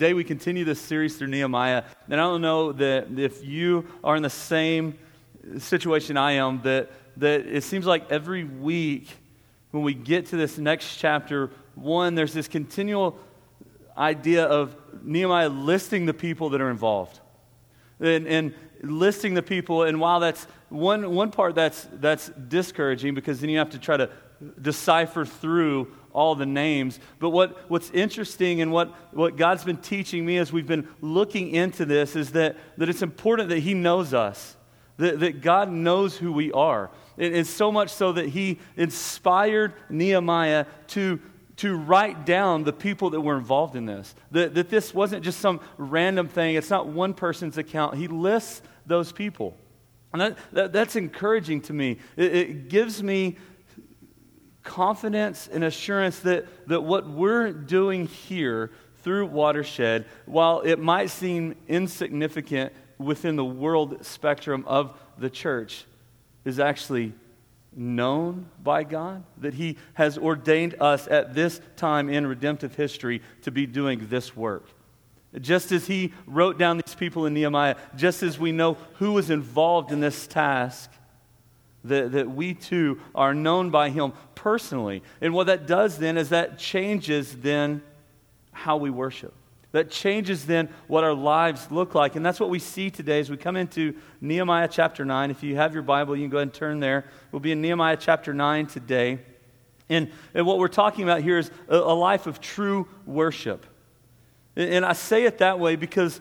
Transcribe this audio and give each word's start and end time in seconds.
today 0.00 0.14
we 0.14 0.24
continue 0.24 0.64
this 0.64 0.80
series 0.80 1.18
through 1.18 1.26
Nehemiah. 1.26 1.84
And 2.08 2.14
I 2.14 2.24
don't 2.24 2.40
know 2.40 2.72
that 2.72 3.18
if 3.18 3.44
you 3.44 3.86
are 4.02 4.16
in 4.16 4.22
the 4.22 4.30
same 4.30 4.98
situation 5.58 6.16
I 6.16 6.32
am, 6.32 6.62
that, 6.62 6.90
that 7.18 7.44
it 7.44 7.64
seems 7.64 7.84
like 7.84 8.10
every 8.10 8.44
week 8.44 9.08
when 9.72 9.82
we 9.82 9.92
get 9.92 10.24
to 10.28 10.38
this 10.38 10.56
next 10.56 10.96
chapter, 10.96 11.50
one, 11.74 12.14
there's 12.14 12.32
this 12.32 12.48
continual 12.48 13.18
idea 13.94 14.44
of 14.44 14.74
Nehemiah 15.02 15.50
listing 15.50 16.06
the 16.06 16.14
people 16.14 16.48
that 16.48 16.62
are 16.62 16.70
involved. 16.70 17.20
And, 18.00 18.26
and 18.26 18.54
listing 18.82 19.34
the 19.34 19.42
people, 19.42 19.82
and 19.82 20.00
while 20.00 20.20
that's 20.20 20.46
one, 20.70 21.14
one 21.14 21.30
part 21.30 21.54
that's, 21.54 21.86
that's 21.92 22.30
discouraging 22.30 23.14
because 23.14 23.42
then 23.42 23.50
you 23.50 23.58
have 23.58 23.68
to 23.72 23.78
try 23.78 23.98
to 23.98 24.08
decipher 24.62 25.26
through 25.26 25.92
all 26.12 26.34
the 26.34 26.46
names. 26.46 26.98
But 27.18 27.30
what, 27.30 27.70
what's 27.70 27.90
interesting 27.90 28.60
and 28.60 28.72
what, 28.72 28.94
what 29.14 29.36
God's 29.36 29.64
been 29.64 29.78
teaching 29.78 30.24
me 30.24 30.38
as 30.38 30.52
we've 30.52 30.66
been 30.66 30.88
looking 31.00 31.50
into 31.50 31.84
this 31.84 32.16
is 32.16 32.32
that, 32.32 32.56
that 32.78 32.88
it's 32.88 33.02
important 33.02 33.48
that 33.50 33.60
He 33.60 33.74
knows 33.74 34.14
us, 34.14 34.56
that, 34.96 35.20
that 35.20 35.40
God 35.40 35.70
knows 35.70 36.16
who 36.16 36.32
we 36.32 36.52
are. 36.52 36.90
And, 37.18 37.34
and 37.34 37.46
so 37.46 37.70
much 37.70 37.90
so 37.90 38.12
that 38.12 38.28
He 38.28 38.58
inspired 38.76 39.74
Nehemiah 39.88 40.66
to 40.88 41.20
to 41.60 41.76
write 41.76 42.24
down 42.24 42.64
the 42.64 42.72
people 42.72 43.10
that 43.10 43.20
were 43.20 43.36
involved 43.36 43.76
in 43.76 43.84
this. 43.84 44.14
That, 44.30 44.54
that 44.54 44.70
this 44.70 44.94
wasn't 44.94 45.22
just 45.22 45.40
some 45.40 45.60
random 45.76 46.26
thing, 46.26 46.54
it's 46.54 46.70
not 46.70 46.86
one 46.86 47.12
person's 47.12 47.58
account. 47.58 47.96
He 47.96 48.08
lists 48.08 48.62
those 48.86 49.12
people. 49.12 49.58
And 50.14 50.22
that, 50.22 50.38
that 50.52 50.72
that's 50.72 50.96
encouraging 50.96 51.60
to 51.62 51.74
me. 51.74 51.98
It, 52.16 52.34
it 52.34 52.68
gives 52.68 53.02
me 53.02 53.36
confidence 54.70 55.48
and 55.52 55.64
assurance 55.64 56.20
that, 56.20 56.46
that 56.68 56.82
what 56.82 57.08
we're 57.08 57.50
doing 57.50 58.06
here 58.06 58.70
through 59.02 59.26
Watershed, 59.26 60.04
while 60.26 60.60
it 60.60 60.78
might 60.78 61.10
seem 61.10 61.56
insignificant 61.66 62.72
within 62.96 63.34
the 63.34 63.44
world 63.44 64.06
spectrum 64.06 64.64
of 64.68 64.96
the 65.18 65.28
church, 65.28 65.86
is 66.44 66.60
actually 66.60 67.12
known 67.74 68.48
by 68.62 68.84
God, 68.84 69.24
that 69.38 69.54
He 69.54 69.76
has 69.94 70.16
ordained 70.16 70.76
us 70.80 71.08
at 71.08 71.34
this 71.34 71.60
time 71.76 72.08
in 72.08 72.24
redemptive 72.24 72.76
history 72.76 73.22
to 73.42 73.50
be 73.50 73.66
doing 73.66 74.06
this 74.08 74.36
work. 74.36 74.68
Just 75.40 75.72
as 75.72 75.88
He 75.88 76.12
wrote 76.28 76.58
down 76.58 76.76
these 76.76 76.94
people 76.94 77.26
in 77.26 77.34
Nehemiah, 77.34 77.74
just 77.96 78.22
as 78.22 78.38
we 78.38 78.52
know 78.52 78.74
who 78.94 79.14
was 79.14 79.30
involved 79.30 79.90
in 79.90 79.98
this 79.98 80.28
task, 80.28 80.92
that, 81.84 82.12
that 82.12 82.30
we 82.30 82.54
too 82.54 83.00
are 83.14 83.34
known 83.34 83.70
by 83.70 83.90
Him 83.90 84.12
personally. 84.34 85.02
And 85.20 85.32
what 85.32 85.46
that 85.46 85.66
does 85.66 85.98
then 85.98 86.16
is 86.16 86.30
that 86.30 86.58
changes 86.58 87.36
then 87.36 87.82
how 88.52 88.76
we 88.76 88.90
worship. 88.90 89.34
That 89.72 89.90
changes 89.90 90.46
then 90.46 90.68
what 90.88 91.04
our 91.04 91.14
lives 91.14 91.70
look 91.70 91.94
like. 91.94 92.16
And 92.16 92.26
that's 92.26 92.40
what 92.40 92.50
we 92.50 92.58
see 92.58 92.90
today 92.90 93.20
as 93.20 93.30
we 93.30 93.36
come 93.36 93.56
into 93.56 93.94
Nehemiah 94.20 94.68
chapter 94.68 95.04
9. 95.04 95.30
If 95.30 95.42
you 95.42 95.56
have 95.56 95.74
your 95.74 95.84
Bible, 95.84 96.16
you 96.16 96.24
can 96.24 96.30
go 96.30 96.38
ahead 96.38 96.48
and 96.48 96.54
turn 96.54 96.80
there. 96.80 97.04
We'll 97.30 97.40
be 97.40 97.52
in 97.52 97.60
Nehemiah 97.60 97.96
chapter 97.96 98.34
9 98.34 98.66
today. 98.66 99.20
And, 99.88 100.10
and 100.34 100.44
what 100.44 100.58
we're 100.58 100.68
talking 100.68 101.04
about 101.04 101.22
here 101.22 101.38
is 101.38 101.50
a, 101.68 101.76
a 101.76 101.94
life 101.94 102.26
of 102.26 102.40
true 102.40 102.88
worship. 103.06 103.64
And, 104.56 104.70
and 104.74 104.84
I 104.84 104.92
say 104.92 105.24
it 105.24 105.38
that 105.38 105.60
way 105.60 105.76
because 105.76 106.20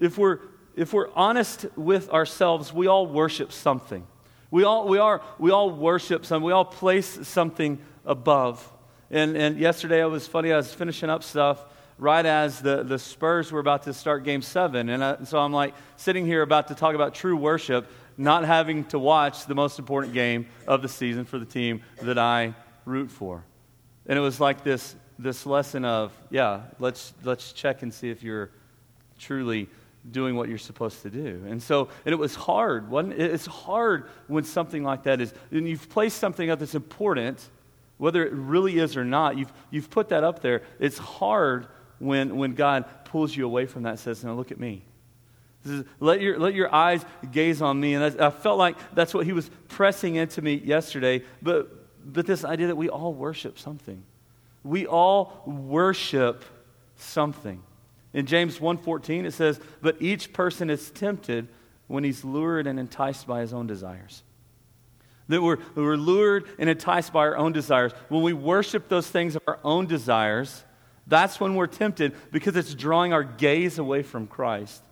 if 0.00 0.16
we're, 0.16 0.38
if 0.74 0.94
we're 0.94 1.10
honest 1.14 1.66
with 1.76 2.08
ourselves, 2.10 2.72
we 2.72 2.86
all 2.86 3.06
worship 3.06 3.52
something. 3.52 4.06
We 4.50 4.64
all, 4.64 4.88
we 4.88 4.98
are, 4.98 5.20
we 5.38 5.50
all 5.50 5.70
worship 5.70 6.24
something. 6.24 6.44
We 6.44 6.52
all 6.52 6.64
place 6.64 7.26
something 7.26 7.78
above. 8.04 8.72
And, 9.10 9.36
and 9.36 9.58
yesterday, 9.58 10.00
it 10.00 10.06
was 10.06 10.26
funny, 10.26 10.52
I 10.52 10.56
was 10.56 10.72
finishing 10.72 11.10
up 11.10 11.22
stuff 11.22 11.64
right 11.98 12.24
as 12.24 12.60
the, 12.60 12.84
the 12.84 12.98
Spurs 12.98 13.50
were 13.50 13.60
about 13.60 13.82
to 13.82 13.92
start 13.92 14.24
game 14.24 14.40
seven. 14.40 14.88
And 14.88 15.04
I, 15.04 15.24
so 15.24 15.38
I'm 15.38 15.52
like 15.52 15.74
sitting 15.96 16.24
here 16.24 16.42
about 16.42 16.68
to 16.68 16.74
talk 16.74 16.94
about 16.94 17.14
true 17.14 17.36
worship, 17.36 17.90
not 18.16 18.44
having 18.44 18.84
to 18.86 18.98
watch 18.98 19.46
the 19.46 19.54
most 19.54 19.78
important 19.78 20.14
game 20.14 20.46
of 20.66 20.80
the 20.80 20.88
season 20.88 21.24
for 21.24 21.38
the 21.38 21.44
team 21.44 21.82
that 22.02 22.18
I 22.18 22.54
root 22.84 23.10
for. 23.10 23.44
And 24.06 24.16
it 24.16 24.22
was 24.22 24.40
like 24.40 24.64
this, 24.64 24.94
this 25.18 25.44
lesson 25.44 25.84
of, 25.84 26.12
yeah, 26.30 26.62
let's, 26.78 27.12
let's 27.24 27.52
check 27.52 27.82
and 27.82 27.92
see 27.92 28.10
if 28.10 28.22
you're 28.22 28.50
truly 29.18 29.68
doing 30.10 30.36
what 30.36 30.48
you're 30.48 30.58
supposed 30.58 31.02
to 31.02 31.10
do. 31.10 31.44
And 31.48 31.62
so, 31.62 31.88
and 32.04 32.12
it 32.12 32.18
was 32.18 32.34
hard. 32.34 32.90
Wasn't 32.90 33.14
it? 33.14 33.30
It's 33.32 33.46
hard 33.46 34.08
when 34.26 34.44
something 34.44 34.82
like 34.82 35.04
that 35.04 35.20
is, 35.20 35.32
and 35.50 35.68
you've 35.68 35.88
placed 35.88 36.18
something 36.18 36.50
up 36.50 36.58
that's 36.58 36.74
important, 36.74 37.46
whether 37.98 38.24
it 38.24 38.32
really 38.32 38.78
is 38.78 38.96
or 38.96 39.04
not, 39.04 39.36
you've, 39.36 39.52
you've 39.70 39.90
put 39.90 40.10
that 40.10 40.24
up 40.24 40.40
there. 40.40 40.62
It's 40.78 40.98
hard 40.98 41.66
when, 41.98 42.36
when 42.36 42.54
God 42.54 42.84
pulls 43.04 43.36
you 43.36 43.44
away 43.44 43.66
from 43.66 43.82
that 43.82 43.90
and 43.90 43.98
says, 43.98 44.24
Now 44.24 44.34
look 44.34 44.52
at 44.52 44.60
me. 44.60 44.82
Is, 45.64 45.84
let, 46.00 46.20
your, 46.20 46.38
let 46.38 46.54
your 46.54 46.72
eyes 46.74 47.04
gaze 47.30 47.60
on 47.60 47.78
me. 47.78 47.94
And 47.94 48.20
I, 48.20 48.28
I 48.28 48.30
felt 48.30 48.58
like 48.58 48.76
that's 48.94 49.12
what 49.12 49.26
he 49.26 49.32
was 49.32 49.50
pressing 49.68 50.14
into 50.14 50.40
me 50.40 50.54
yesterday. 50.54 51.22
But, 51.42 51.68
but 52.12 52.26
this 52.26 52.44
idea 52.44 52.68
that 52.68 52.76
we 52.76 52.88
all 52.88 53.12
worship 53.12 53.58
something. 53.58 54.02
We 54.62 54.86
all 54.86 55.42
worship 55.46 56.44
something. 56.96 57.62
In 58.18 58.26
James 58.26 58.58
1:14 58.58 59.26
it 59.26 59.30
says, 59.30 59.60
"But 59.80 60.02
each 60.02 60.32
person 60.32 60.70
is 60.70 60.90
tempted 60.90 61.46
when 61.86 62.02
he's 62.02 62.24
lured 62.24 62.66
and 62.66 62.76
enticed 62.76 63.28
by 63.28 63.42
his 63.42 63.54
own 63.54 63.68
desires." 63.68 64.24
That 65.28 65.40
we're, 65.40 65.58
we're 65.76 65.96
lured 65.96 66.48
and 66.58 66.68
enticed 66.68 67.12
by 67.12 67.20
our 67.20 67.36
own 67.36 67.52
desires. 67.52 67.92
When 68.08 68.22
we 68.22 68.32
worship 68.32 68.88
those 68.88 69.08
things 69.08 69.36
of 69.36 69.42
our 69.46 69.60
own 69.62 69.86
desires, 69.86 70.64
that's 71.06 71.38
when 71.38 71.54
we're 71.54 71.68
tempted 71.68 72.12
because 72.32 72.56
it's 72.56 72.74
drawing 72.74 73.12
our 73.12 73.22
gaze 73.22 73.78
away 73.78 74.02
from 74.02 74.26
Christ 74.26 74.82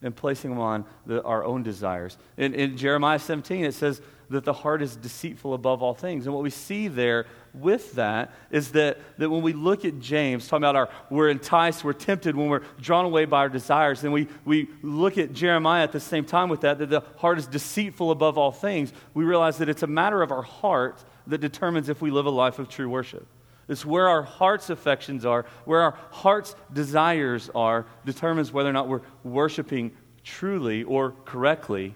and 0.00 0.16
placing 0.16 0.48
them 0.48 0.60
on 0.60 0.86
the, 1.04 1.22
our 1.24 1.44
own 1.44 1.62
desires. 1.62 2.16
In, 2.38 2.54
in 2.54 2.78
Jeremiah 2.78 3.18
17, 3.18 3.66
it 3.66 3.74
says 3.74 4.00
that 4.30 4.44
the 4.44 4.52
heart 4.52 4.82
is 4.82 4.96
deceitful 4.96 5.54
above 5.54 5.82
all 5.82 5.94
things. 5.94 6.26
And 6.26 6.34
what 6.34 6.42
we 6.42 6.50
see 6.50 6.88
there 6.88 7.26
with 7.54 7.92
that 7.92 8.32
is 8.50 8.72
that, 8.72 8.98
that 9.18 9.30
when 9.30 9.42
we 9.42 9.52
look 9.52 9.84
at 9.84 10.00
James, 10.00 10.46
talking 10.48 10.64
about 10.64 10.76
our, 10.76 10.88
we're 11.10 11.28
enticed, 11.28 11.84
we're 11.84 11.92
tempted, 11.92 12.34
when 12.34 12.48
we're 12.48 12.62
drawn 12.80 13.04
away 13.04 13.24
by 13.24 13.38
our 13.38 13.48
desires, 13.48 14.00
then 14.00 14.12
we, 14.12 14.28
we 14.44 14.68
look 14.82 15.16
at 15.16 15.32
Jeremiah 15.32 15.84
at 15.84 15.92
the 15.92 16.00
same 16.00 16.24
time 16.24 16.48
with 16.48 16.62
that, 16.62 16.78
that 16.78 16.90
the 16.90 17.02
heart 17.16 17.38
is 17.38 17.46
deceitful 17.46 18.10
above 18.10 18.36
all 18.36 18.52
things. 18.52 18.92
We 19.14 19.24
realize 19.24 19.58
that 19.58 19.68
it's 19.68 19.82
a 19.82 19.88
matter 19.88 20.22
of 20.22 20.32
our 20.32 20.42
heart 20.42 21.04
that 21.28 21.38
determines 21.38 21.88
if 21.88 22.02
we 22.02 22.10
live 22.10 22.26
a 22.26 22.30
life 22.30 22.58
of 22.58 22.68
true 22.68 22.88
worship. 22.88 23.26
It's 23.68 23.84
where 23.84 24.08
our 24.08 24.22
heart's 24.22 24.70
affections 24.70 25.24
are, 25.24 25.44
where 25.64 25.80
our 25.80 25.98
heart's 26.10 26.54
desires 26.72 27.50
are, 27.54 27.86
determines 28.04 28.52
whether 28.52 28.70
or 28.70 28.72
not 28.72 28.88
we're 28.88 29.02
worshiping 29.24 29.92
truly 30.22 30.84
or 30.84 31.12
correctly, 31.24 31.94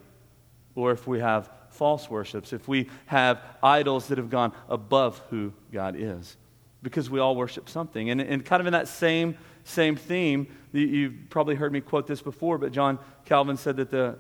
or 0.75 0.93
if 0.93 1.07
we 1.07 1.21
have 1.21 1.51
false 1.81 2.11
worships, 2.11 2.53
if 2.53 2.69
we 2.69 2.91
have 3.07 3.41
idols 3.63 4.09
that 4.09 4.19
have 4.19 4.29
gone 4.29 4.53
above 4.69 5.19
who 5.31 5.51
God 5.73 5.97
is. 5.97 6.37
Because 6.83 7.09
we 7.09 7.21
all 7.21 7.35
worship 7.35 7.71
something. 7.71 8.11
And, 8.11 8.21
and 8.21 8.45
kind 8.45 8.61
of 8.61 8.67
in 8.67 8.75
that 8.75 8.87
same, 8.87 9.39
same 9.65 9.97
theme, 9.97 10.47
you've 10.73 11.15
probably 11.31 11.55
heard 11.55 11.73
me 11.73 11.81
quote 11.81 12.07
this 12.07 12.21
before, 12.21 12.59
but 12.59 12.71
John 12.71 12.99
Calvin 13.25 13.57
said 13.57 13.79
that 13.79 13.91
the 13.91 14.19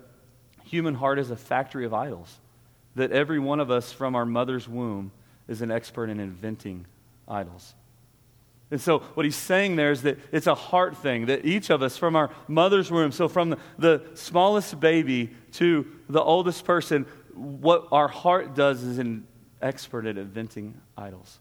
human 0.64 0.94
heart 0.94 1.18
is 1.18 1.30
a 1.30 1.36
factory 1.36 1.84
of 1.84 1.92
idols, 1.92 2.40
that 2.94 3.12
every 3.12 3.38
one 3.38 3.60
of 3.60 3.70
us 3.70 3.92
from 3.92 4.16
our 4.16 4.24
mother's 4.24 4.66
womb 4.66 5.12
is 5.46 5.60
an 5.60 5.70
expert 5.70 6.08
in 6.08 6.18
inventing 6.18 6.86
idols. 7.28 7.74
And 8.70 8.80
so, 8.80 9.00
what 9.14 9.26
he's 9.26 9.36
saying 9.36 9.76
there 9.76 9.90
is 9.90 10.02
that 10.02 10.18
it's 10.30 10.46
a 10.46 10.54
heart 10.54 10.96
thing, 10.96 11.26
that 11.26 11.44
each 11.44 11.70
of 11.70 11.82
us 11.82 11.96
from 11.96 12.14
our 12.14 12.30
mother's 12.46 12.90
womb, 12.90 13.10
so 13.10 13.28
from 13.28 13.50
the, 13.50 13.58
the 13.78 14.02
smallest 14.14 14.78
baby 14.78 15.30
to 15.52 15.86
the 16.08 16.22
oldest 16.22 16.64
person, 16.64 17.04
what 17.40 17.88
our 17.90 18.08
heart 18.08 18.54
does 18.54 18.82
is 18.82 18.98
an 18.98 19.26
expert 19.62 20.06
at 20.06 20.18
inventing 20.18 20.78
idols, 20.96 21.38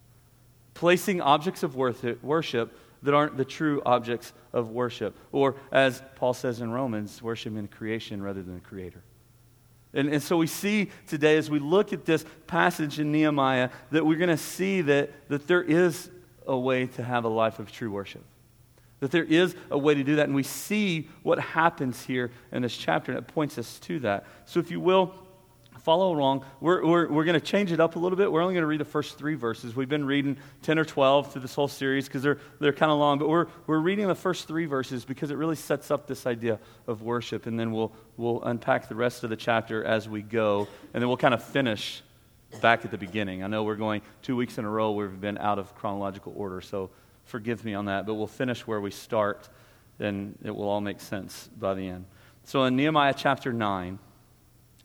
placing 0.74 1.20
objects 1.20 1.62
of 1.64 1.76
worship 1.76 2.74
that 3.04 3.14
aren't 3.14 3.38
the 3.38 3.46
true 3.46 3.82
objects 3.86 4.34
of 4.54 4.70
worship. 4.70 5.18
Or, 5.32 5.56
as 5.72 6.02
Paul 6.16 6.34
says 6.34 6.62
in 6.62 6.72
Romans, 6.72 7.22
worshiping 7.22 7.68
creation 7.68 8.22
rather 8.22 8.42
than 8.42 8.56
the 8.56 8.62
creator. 8.62 9.02
And, 9.94 10.10
and 10.10 10.22
so 10.22 10.38
we 10.38 10.48
see 10.48 10.90
today, 11.08 11.38
as 11.38 11.50
we 11.50 11.60
look 11.60 11.94
at 11.94 12.06
this 12.06 12.24
passage 12.48 13.00
in 13.00 13.12
Nehemiah, 13.12 13.70
that 13.92 14.06
we're 14.06 14.18
going 14.18 14.30
to 14.30 14.38
see 14.38 14.82
that, 14.82 15.12
that 15.30 15.48
there 15.48 15.64
is 15.64 16.10
a 16.46 16.58
way 16.58 16.88
to 16.88 17.04
have 17.04 17.26
a 17.26 17.30
life 17.30 17.60
of 17.60 17.72
true 17.72 17.92
worship. 17.92 18.24
That 19.00 19.12
there 19.12 19.24
is 19.24 19.56
a 19.72 19.78
way 19.78 19.96
to 19.96 20.04
do 20.04 20.18
that. 20.18 20.26
And 20.26 20.36
we 20.36 20.44
see 20.44 21.10
what 21.24 21.40
happens 21.40 22.04
here 22.04 22.32
in 22.52 22.62
this 22.62 22.76
chapter, 22.76 23.14
and 23.14 23.20
it 23.20 23.28
points 23.28 23.58
us 23.58 23.80
to 23.80 24.00
that. 24.00 24.26
So, 24.46 24.60
if 24.60 24.70
you 24.70 24.80
will, 24.80 25.14
follow 25.80 26.16
along. 26.16 26.46
We're, 26.60 26.86
we're, 26.86 27.08
we're 27.10 27.24
going 27.24 27.40
to 27.40 27.46
change 27.46 27.72
it 27.72 27.80
up 27.80 27.96
a 27.96 28.00
little 28.00 28.18
bit. 28.18 28.32
We're 28.32 28.42
only 28.42 28.54
going 28.54 28.64
to 28.64 28.68
read 28.68 28.80
the 28.80 28.86
first 28.86 29.18
three 29.18 29.36
verses. 29.36 29.76
We've 29.76 29.90
been 29.90 30.06
reading 30.06 30.38
10 30.64 30.80
or 30.80 30.86
12 30.86 31.32
through 31.32 31.42
this 31.42 31.56
whole 31.56 31.68
series 31.68 32.08
because 32.08 32.24
they're, 32.24 32.40
they're 32.60 32.74
kind 32.74 32.92
of 32.92 32.98
long, 32.98 33.20
but 33.20 33.30
we're, 33.30 33.48
we're 33.68 33.80
reading 33.80 34.08
the 34.08 34.16
first 34.16 34.48
three 34.48 34.66
verses 34.66 35.06
because 35.06 35.32
it 35.32 35.36
really 35.36 35.56
sets 35.56 35.92
up 35.92 36.08
this 36.08 36.26
idea 36.26 36.60
of 36.88 37.02
worship, 37.02 37.46
and 37.46 37.60
then 37.60 37.72
we'll, 37.72 37.92
we'll 38.18 38.44
unpack 38.44 38.90
the 38.90 38.96
rest 38.96 39.24
of 39.24 39.30
the 39.30 39.36
chapter 39.36 39.84
as 39.84 40.08
we 40.08 40.22
go, 40.22 40.68
and 40.94 41.02
then 41.02 41.08
we'll 41.08 41.18
kind 41.18 41.34
of 41.34 41.44
finish 41.44 42.04
back 42.62 42.86
at 42.86 42.92
the 42.92 42.98
beginning. 42.98 43.44
I 43.44 43.48
know 43.48 43.64
we're 43.64 43.76
going 43.76 44.02
two 44.22 44.36
weeks 44.36 44.58
in 44.58 44.66
a 44.66 44.70
row 44.70 44.92
we've 44.92 45.22
been 45.22 45.38
out 45.38 45.60
of 45.60 45.76
chronological 45.76 46.34
order, 46.36 46.62
so 46.62 46.90
forgive 47.26 47.64
me 47.64 47.74
on 47.74 47.86
that, 47.86 48.06
but 48.06 48.16
we'll 48.16 48.28
finish 48.28 48.66
where 48.66 48.82
we 48.82 48.92
start 48.92 49.50
then 50.00 50.36
it 50.44 50.56
will 50.56 50.68
all 50.68 50.82
make 50.82 51.00
sense 51.00 51.50
by 51.60 51.76
the 51.76 51.88
end. 51.88 52.06
So 52.46 52.64
in 52.64 52.76
Nehemiah 52.76 53.14
chapter 53.16 53.54
9, 53.54 54.00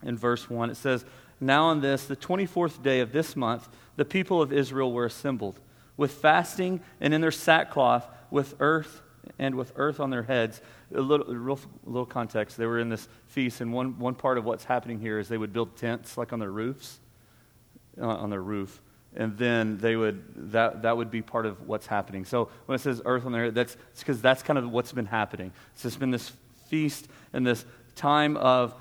in 0.05 0.17
verse 0.17 0.49
1, 0.49 0.69
it 0.69 0.75
says, 0.77 1.03
Now 1.39 1.65
on 1.65 1.81
this, 1.81 2.05
the 2.05 2.15
24th 2.15 2.81
day 2.81 2.99
of 2.99 3.11
this 3.11 3.35
month, 3.35 3.67
the 3.95 4.05
people 4.05 4.41
of 4.41 4.53
Israel 4.53 4.93
were 4.93 5.05
assembled 5.05 5.59
with 5.97 6.11
fasting 6.11 6.81
and 6.99 7.13
in 7.13 7.21
their 7.21 7.31
sackcloth, 7.31 8.07
with 8.31 8.55
earth 8.59 9.01
and 9.39 9.55
with 9.55 9.71
earth 9.75 9.99
on 9.99 10.09
their 10.09 10.23
heads. 10.23 10.61
A 10.93 11.01
little, 11.01 11.25
real, 11.27 11.59
little 11.85 12.05
context. 12.05 12.57
They 12.57 12.65
were 12.65 12.79
in 12.79 12.89
this 12.89 13.07
feast, 13.27 13.61
and 13.61 13.73
one, 13.73 13.97
one 13.97 14.15
part 14.15 14.37
of 14.37 14.45
what's 14.45 14.63
happening 14.63 14.99
here 14.99 15.19
is 15.19 15.27
they 15.27 15.37
would 15.37 15.53
build 15.53 15.75
tents 15.77 16.17
like 16.17 16.33
on 16.33 16.39
their 16.39 16.51
roofs, 16.51 16.99
uh, 17.99 18.05
on 18.07 18.29
their 18.29 18.41
roof, 18.41 18.81
and 19.15 19.37
then 19.37 19.77
they 19.77 19.95
would 19.95 20.51
that 20.51 20.81
that 20.81 20.97
would 20.97 21.09
be 21.09 21.21
part 21.21 21.45
of 21.45 21.67
what's 21.67 21.87
happening. 21.87 22.25
So 22.25 22.49
when 22.65 22.75
it 22.75 22.81
says 22.81 23.01
earth 23.05 23.25
on 23.25 23.31
their 23.31 23.45
head, 23.45 23.55
that's 23.55 23.77
because 23.97 24.21
that's 24.21 24.43
kind 24.43 24.59
of 24.59 24.69
what's 24.69 24.91
been 24.91 25.05
happening. 25.05 25.51
It's 25.73 25.83
just 25.83 25.99
been 25.99 26.11
this 26.11 26.31
feast 26.67 27.07
and 27.33 27.47
this 27.47 27.65
time 27.95 28.35
of 28.37 28.75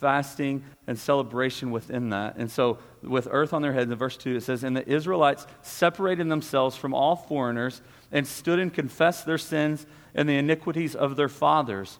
fasting 0.00 0.64
and 0.86 0.98
celebration 0.98 1.70
within 1.70 2.10
that. 2.10 2.36
And 2.36 2.50
so, 2.50 2.78
with 3.02 3.28
earth 3.30 3.52
on 3.52 3.62
their 3.62 3.72
heads, 3.72 3.90
in 3.90 3.96
verse 3.96 4.16
2, 4.16 4.36
it 4.36 4.42
says, 4.42 4.64
And 4.64 4.76
the 4.76 4.88
Israelites 4.88 5.46
separated 5.62 6.28
themselves 6.28 6.76
from 6.76 6.94
all 6.94 7.16
foreigners 7.16 7.82
and 8.10 8.26
stood 8.26 8.58
and 8.58 8.72
confessed 8.72 9.26
their 9.26 9.38
sins 9.38 9.86
and 10.14 10.28
the 10.28 10.36
iniquities 10.36 10.96
of 10.96 11.16
their 11.16 11.28
fathers. 11.28 11.98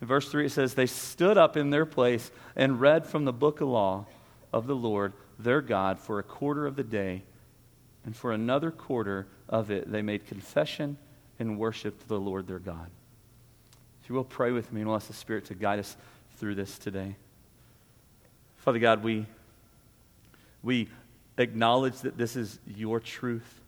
In 0.00 0.08
verse 0.08 0.28
3, 0.28 0.46
it 0.46 0.52
says, 0.52 0.74
They 0.74 0.86
stood 0.86 1.38
up 1.38 1.56
in 1.56 1.70
their 1.70 1.86
place 1.86 2.30
and 2.56 2.80
read 2.80 3.06
from 3.06 3.24
the 3.24 3.32
book 3.32 3.60
of 3.60 3.68
law 3.68 4.06
of 4.52 4.66
the 4.66 4.76
Lord 4.76 5.12
their 5.38 5.60
God 5.60 5.98
for 5.98 6.18
a 6.18 6.22
quarter 6.22 6.66
of 6.66 6.76
the 6.76 6.84
day, 6.84 7.22
and 8.04 8.14
for 8.14 8.32
another 8.32 8.70
quarter 8.70 9.26
of 9.48 9.70
it 9.70 9.90
they 9.90 10.02
made 10.02 10.26
confession 10.26 10.98
and 11.38 11.58
worshiped 11.58 12.08
the 12.08 12.18
Lord 12.18 12.46
their 12.46 12.58
God. 12.58 12.90
If 14.02 14.10
you 14.10 14.14
will 14.14 14.24
pray 14.24 14.52
with 14.52 14.70
me 14.70 14.82
and 14.82 14.88
we'll 14.88 14.96
ask 14.96 15.06
the 15.06 15.14
Spirit 15.14 15.46
to 15.46 15.54
guide 15.54 15.78
us 15.78 15.96
through 16.36 16.54
this 16.54 16.78
today. 16.78 17.16
Father 18.56 18.78
God, 18.78 19.02
we, 19.02 19.26
we 20.62 20.88
acknowledge 21.36 22.00
that 22.00 22.16
this 22.16 22.36
is 22.36 22.58
your 22.66 23.00
truth. 23.00 23.60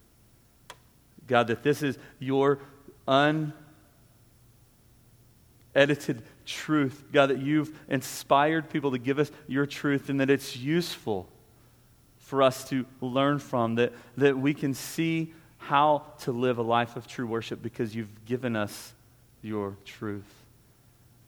God, 1.27 1.49
that 1.49 1.63
this 1.63 1.83
is 1.83 1.99
your 2.19 2.61
unedited 3.07 3.53
truth. 6.47 7.05
God, 7.13 7.31
that 7.31 7.39
you've 7.39 7.79
inspired 7.89 8.71
people 8.71 8.93
to 8.93 8.99
give 8.99 9.19
us 9.19 9.31
your 9.47 9.67
truth 9.67 10.09
and 10.09 10.21
that 10.21 10.31
it's 10.31 10.57
useful 10.57 11.29
for 12.19 12.43
us 12.43 12.69
to 12.71 12.87
learn 13.01 13.39
from, 13.39 13.77
that, 13.77 13.93
that 14.17 14.37
we 14.37 14.55
can 14.55 14.75
see 14.75 15.33
how 15.59 16.03
to 16.21 16.33
live 16.33 16.59
a 16.59 16.63
life 16.63 16.97
of 16.97 17.07
true 17.07 17.27
worship 17.27 17.63
because 17.63 17.95
you've 17.95 18.25
given 18.25 18.57
us 18.57 18.93
your 19.43 19.77
truth. 19.85 20.25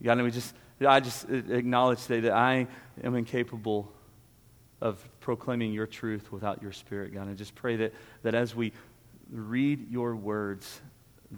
God, 0.02 0.12
and 0.12 0.22
we 0.22 0.30
just, 0.30 0.54
I 0.86 1.00
just 1.00 1.28
acknowledge 1.28 2.02
today 2.02 2.20
that 2.20 2.32
I 2.32 2.66
am 3.02 3.14
incapable 3.14 3.92
of 4.80 5.02
proclaiming 5.20 5.72
your 5.72 5.86
truth 5.86 6.30
without 6.30 6.62
your 6.62 6.72
spirit, 6.72 7.12
God. 7.12 7.26
And 7.26 7.36
just 7.36 7.54
pray 7.54 7.76
that, 7.76 7.92
that 8.22 8.34
as 8.34 8.54
we 8.54 8.72
read 9.30 9.90
your 9.90 10.14
words, 10.14 10.80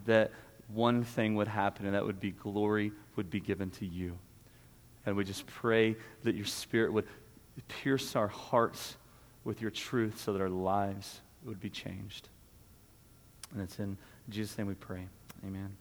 that 0.07 0.31
one 0.69 1.03
thing 1.03 1.35
would 1.37 1.49
happen, 1.49 1.87
and 1.87 1.95
that 1.95 2.05
would 2.05 2.21
be 2.21 2.31
glory 2.31 2.93
would 3.17 3.31
be 3.31 3.41
given 3.41 3.71
to 3.71 3.87
you. 3.87 4.17
And 5.07 5.17
we 5.17 5.25
just 5.25 5.47
pray 5.47 5.97
that 6.23 6.35
your 6.35 6.47
spirit 6.47 6.93
would 6.93 7.07
pierce 7.69 8.15
our 8.15 8.29
hearts 8.29 8.97
with 9.45 9.61
your 9.61 9.71
truth 9.71 10.21
so 10.21 10.33
that 10.33 10.43
our 10.43 10.51
lives 10.51 11.21
would 11.45 11.61
be 11.61 11.71
changed. 11.71 12.29
And 13.53 13.63
it's 13.63 13.79
in 13.79 13.97
Jesus' 14.29 14.57
name 14.59 14.67
we 14.67 14.75
pray. 14.75 15.09
Amen. 15.45 15.77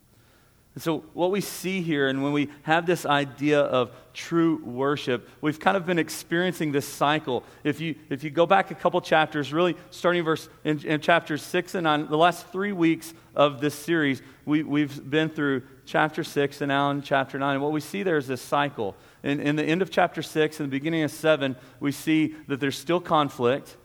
And 0.80 0.84
so, 0.86 1.00
what 1.12 1.30
we 1.30 1.42
see 1.42 1.82
here, 1.82 2.08
and 2.08 2.24
when 2.24 2.32
we 2.32 2.48
have 2.62 2.86
this 2.86 3.06
idea 3.06 3.60
of 3.60 3.92
true 4.14 4.64
worship, 4.64 5.28
we've 5.42 5.60
kind 5.60 5.76
of 5.76 5.86
been 5.86 6.00
experiencing 6.00 6.72
this 6.72 6.88
cycle. 6.88 7.44
If 7.66 7.82
you, 7.82 7.96
if 8.10 8.24
you 8.24 8.30
go 8.30 8.46
back 8.46 8.72
a 8.72 8.76
couple 8.76 9.02
chapters, 9.02 9.52
really 9.52 9.76
starting 9.92 10.24
verse 10.24 10.48
in, 10.64 10.82
in 10.86 11.02
chapters 11.02 11.44
6 11.44 11.76
and 11.76 11.84
9, 11.84 12.08
the 12.08 12.16
last 12.16 12.48
three 12.54 12.72
weeks 12.72 13.14
of 13.36 13.60
this 13.60 13.76
series, 13.76 14.22
we, 14.46 14.64
we've 14.64 15.10
been 15.10 15.28
through 15.28 15.64
chapter 15.86 16.24
6 16.24 16.62
and 16.62 16.70
now 16.70 16.92
in 16.92 17.02
chapter 17.02 17.38
9. 17.38 17.56
And 17.56 17.62
what 17.62 17.74
we 17.74 17.82
see 17.82 18.02
there 18.02 18.16
is 18.16 18.28
this 18.28 18.42
cycle. 18.42 18.96
In, 19.22 19.42
in 19.42 19.58
the 19.58 19.66
end 19.66 19.82
of 19.82 19.92
chapter 19.92 20.22
6 20.22 20.62
and 20.62 20.68
the 20.68 20.72
beginning 20.72 21.04
of 21.04 21.12
7, 21.12 21.58
we 21.82 21.92
see 21.92 22.36
that 22.48 22.62
there's 22.62 22.78
still 22.78 23.02
conflict. 23.02 23.76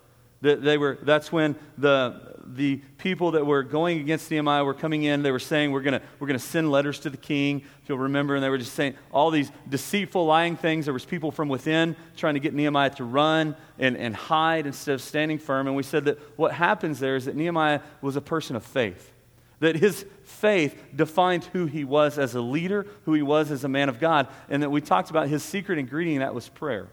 That 0.43 0.63
they 0.63 0.79
were, 0.79 0.97
that's 1.03 1.33
when 1.33 1.57
the, 1.77 2.34
the 2.47 2.77
people 2.99 3.33
that 3.33 3.47
were 3.47 3.63
going 3.63 4.01
against 4.01 4.31
Nehemiah 4.31 4.65
were 4.65 4.75
coming 4.75 5.05
in. 5.05 5.23
They 5.23 5.31
were 5.31 5.39
saying, 5.39 5.73
We're 5.73 5.83
going 5.83 6.01
we're 6.19 6.29
to 6.29 6.39
send 6.39 6.71
letters 6.71 6.99
to 7.01 7.11
the 7.11 7.17
king, 7.17 7.63
if 7.83 7.89
you'll 7.89 7.99
remember. 7.99 8.35
And 8.35 8.45
they 8.45 8.51
were 8.51 8.59
just 8.59 8.75
saying 8.75 8.95
all 9.13 9.31
these 9.31 9.51
deceitful, 9.69 10.25
lying 10.27 10.57
things. 10.57 10.85
There 10.87 10.95
was 10.95 11.05
people 11.05 11.31
from 11.31 11.49
within 11.49 11.97
trying 12.17 12.35
to 12.35 12.41
get 12.41 12.55
Nehemiah 12.55 12.91
to 12.91 13.05
run 13.05 13.57
and, 13.79 13.97
and 13.97 14.15
hide 14.15 14.67
instead 14.67 14.95
of 14.95 15.03
standing 15.03 15.39
firm. 15.39 15.67
And 15.67 15.77
we 15.77 15.83
said 15.83 16.05
that 16.07 16.19
what 16.39 16.53
happens 16.53 17.01
there 17.01 17.17
is 17.17 17.25
that 17.25 17.37
Nehemiah 17.37 17.81
was 18.01 18.17
a 18.17 18.21
person 18.21 18.57
of 18.57 18.65
faith. 18.65 19.13
That 19.61 19.77
his 19.77 20.05
faith 20.25 20.83
defined 20.95 21.45
who 21.47 21.67
he 21.67 21.85
was 21.85 22.19
as 22.19 22.35
a 22.35 22.41
leader, 22.41 22.87
who 23.05 23.15
he 23.15 23.23
was 23.23 23.51
as 23.51 23.65
a 23.65 23.69
man 23.69 23.89
of 23.89 23.99
God, 23.99 24.29
and 24.49 24.63
that 24.63 24.71
we 24.71 24.81
talked 24.81 25.11
about 25.11 25.29
his 25.29 25.43
secret 25.43 25.79
ingredient, 25.79 26.21
that 26.21 26.35
was 26.35 26.49
prayer. 26.49 26.89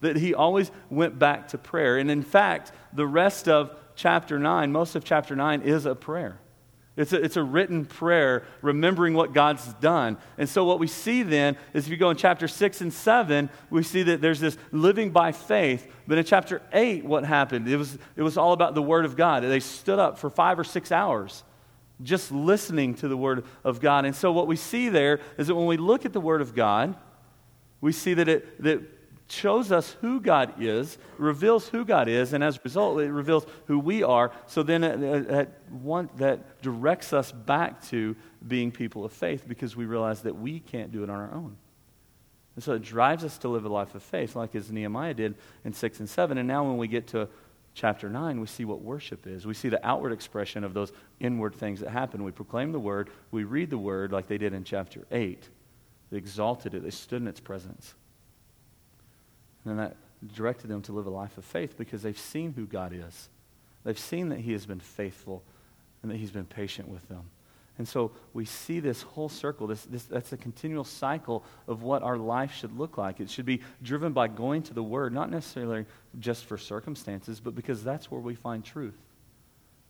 That 0.00 0.16
he 0.16 0.34
always 0.34 0.70
went 0.90 1.18
back 1.18 1.48
to 1.48 1.58
prayer. 1.58 1.98
And 1.98 2.10
in 2.10 2.22
fact, 2.22 2.72
the 2.92 3.06
rest 3.06 3.48
of 3.48 3.76
chapter 3.96 4.38
9, 4.38 4.72
most 4.72 4.94
of 4.94 5.04
chapter 5.04 5.36
9 5.36 5.62
is 5.62 5.86
a 5.86 5.94
prayer. 5.94 6.40
It's 6.96 7.12
a, 7.12 7.20
it's 7.20 7.36
a 7.36 7.42
written 7.42 7.86
prayer 7.86 8.44
remembering 8.62 9.14
what 9.14 9.32
God's 9.32 9.66
done. 9.74 10.16
And 10.38 10.48
so, 10.48 10.64
what 10.64 10.78
we 10.78 10.86
see 10.86 11.24
then 11.24 11.56
is 11.72 11.86
if 11.86 11.90
you 11.90 11.96
go 11.96 12.10
in 12.10 12.16
chapter 12.16 12.46
6 12.46 12.80
and 12.82 12.92
7, 12.92 13.50
we 13.68 13.82
see 13.82 14.04
that 14.04 14.20
there's 14.20 14.38
this 14.38 14.56
living 14.70 15.10
by 15.10 15.32
faith. 15.32 15.90
But 16.06 16.18
in 16.18 16.24
chapter 16.24 16.62
8, 16.72 17.04
what 17.04 17.24
happened? 17.24 17.66
It 17.66 17.76
was, 17.76 17.98
it 18.14 18.22
was 18.22 18.38
all 18.38 18.52
about 18.52 18.76
the 18.76 18.82
Word 18.82 19.04
of 19.04 19.16
God. 19.16 19.42
They 19.42 19.58
stood 19.58 19.98
up 19.98 20.18
for 20.18 20.30
five 20.30 20.58
or 20.58 20.64
six 20.64 20.92
hours 20.92 21.42
just 22.02 22.30
listening 22.30 22.94
to 22.96 23.08
the 23.08 23.16
Word 23.16 23.44
of 23.64 23.80
God. 23.80 24.04
And 24.04 24.14
so, 24.14 24.30
what 24.30 24.46
we 24.46 24.56
see 24.56 24.88
there 24.88 25.18
is 25.36 25.48
that 25.48 25.56
when 25.56 25.66
we 25.66 25.76
look 25.76 26.04
at 26.04 26.12
the 26.12 26.20
Word 26.20 26.42
of 26.42 26.54
God, 26.54 26.94
we 27.80 27.90
see 27.90 28.14
that 28.14 28.28
it, 28.28 28.62
that 28.62 28.93
shows 29.28 29.72
us 29.72 29.96
who 30.00 30.20
God 30.20 30.54
is, 30.60 30.98
reveals 31.16 31.68
who 31.68 31.84
God 31.84 32.08
is, 32.08 32.32
and 32.32 32.44
as 32.44 32.56
a 32.56 32.60
result, 32.62 33.00
it 33.00 33.10
reveals 33.10 33.46
who 33.66 33.78
we 33.78 34.02
are. 34.02 34.32
So 34.46 34.62
then 34.62 34.84
it, 34.84 35.50
one, 35.70 36.10
that 36.16 36.60
directs 36.62 37.12
us 37.12 37.32
back 37.32 37.82
to 37.88 38.16
being 38.46 38.70
people 38.70 39.04
of 39.04 39.12
faith 39.12 39.44
because 39.48 39.74
we 39.76 39.86
realize 39.86 40.22
that 40.22 40.36
we 40.36 40.60
can't 40.60 40.92
do 40.92 41.02
it 41.02 41.10
on 41.10 41.16
our 41.16 41.32
own. 41.32 41.56
And 42.54 42.62
so 42.62 42.74
it 42.74 42.82
drives 42.82 43.24
us 43.24 43.38
to 43.38 43.48
live 43.48 43.64
a 43.64 43.68
life 43.68 43.94
of 43.94 44.02
faith, 44.02 44.36
like 44.36 44.54
as 44.54 44.70
Nehemiah 44.70 45.14
did 45.14 45.34
in 45.64 45.72
6 45.72 46.00
and 46.00 46.08
7. 46.08 46.38
And 46.38 46.46
now 46.46 46.64
when 46.64 46.76
we 46.76 46.86
get 46.86 47.08
to 47.08 47.28
chapter 47.72 48.08
9, 48.08 48.40
we 48.40 48.46
see 48.46 48.64
what 48.64 48.80
worship 48.80 49.26
is. 49.26 49.46
We 49.46 49.54
see 49.54 49.68
the 49.68 49.84
outward 49.84 50.12
expression 50.12 50.62
of 50.62 50.74
those 50.74 50.92
inward 51.18 51.54
things 51.54 51.80
that 51.80 51.90
happen. 51.90 52.22
We 52.22 52.30
proclaim 52.30 52.72
the 52.72 52.78
word, 52.78 53.10
we 53.32 53.44
read 53.44 53.70
the 53.70 53.78
word 53.78 54.12
like 54.12 54.28
they 54.28 54.38
did 54.38 54.52
in 54.52 54.62
chapter 54.62 55.04
8. 55.10 55.48
They 56.10 56.16
exalted 56.16 56.74
it, 56.74 56.84
they 56.84 56.90
stood 56.90 57.22
in 57.22 57.28
its 57.28 57.40
presence. 57.40 57.94
And 59.64 59.78
that 59.78 59.96
directed 60.34 60.68
them 60.68 60.82
to 60.82 60.92
live 60.92 61.06
a 61.06 61.10
life 61.10 61.36
of 61.38 61.44
faith 61.44 61.76
because 61.76 62.02
they've 62.02 62.18
seen 62.18 62.52
who 62.52 62.66
God 62.66 62.92
is. 62.92 63.28
They've 63.84 63.98
seen 63.98 64.30
that 64.30 64.40
He 64.40 64.52
has 64.52 64.66
been 64.66 64.80
faithful 64.80 65.42
and 66.02 66.10
that 66.10 66.16
He's 66.16 66.30
been 66.30 66.46
patient 66.46 66.88
with 66.88 67.06
them. 67.08 67.30
And 67.76 67.88
so 67.88 68.12
we 68.32 68.44
see 68.44 68.78
this 68.78 69.02
whole 69.02 69.28
circle. 69.28 69.66
This, 69.66 69.82
this, 69.84 70.04
that's 70.04 70.32
a 70.32 70.36
continual 70.36 70.84
cycle 70.84 71.44
of 71.66 71.82
what 71.82 72.02
our 72.02 72.16
life 72.16 72.54
should 72.54 72.78
look 72.78 72.96
like. 72.96 73.18
It 73.20 73.28
should 73.28 73.46
be 73.46 73.62
driven 73.82 74.12
by 74.12 74.28
going 74.28 74.62
to 74.64 74.74
the 74.74 74.82
Word, 74.82 75.12
not 75.12 75.30
necessarily 75.30 75.84
just 76.20 76.44
for 76.44 76.56
circumstances, 76.56 77.40
but 77.40 77.54
because 77.54 77.82
that's 77.82 78.10
where 78.10 78.20
we 78.20 78.36
find 78.36 78.64
truth. 78.64 78.96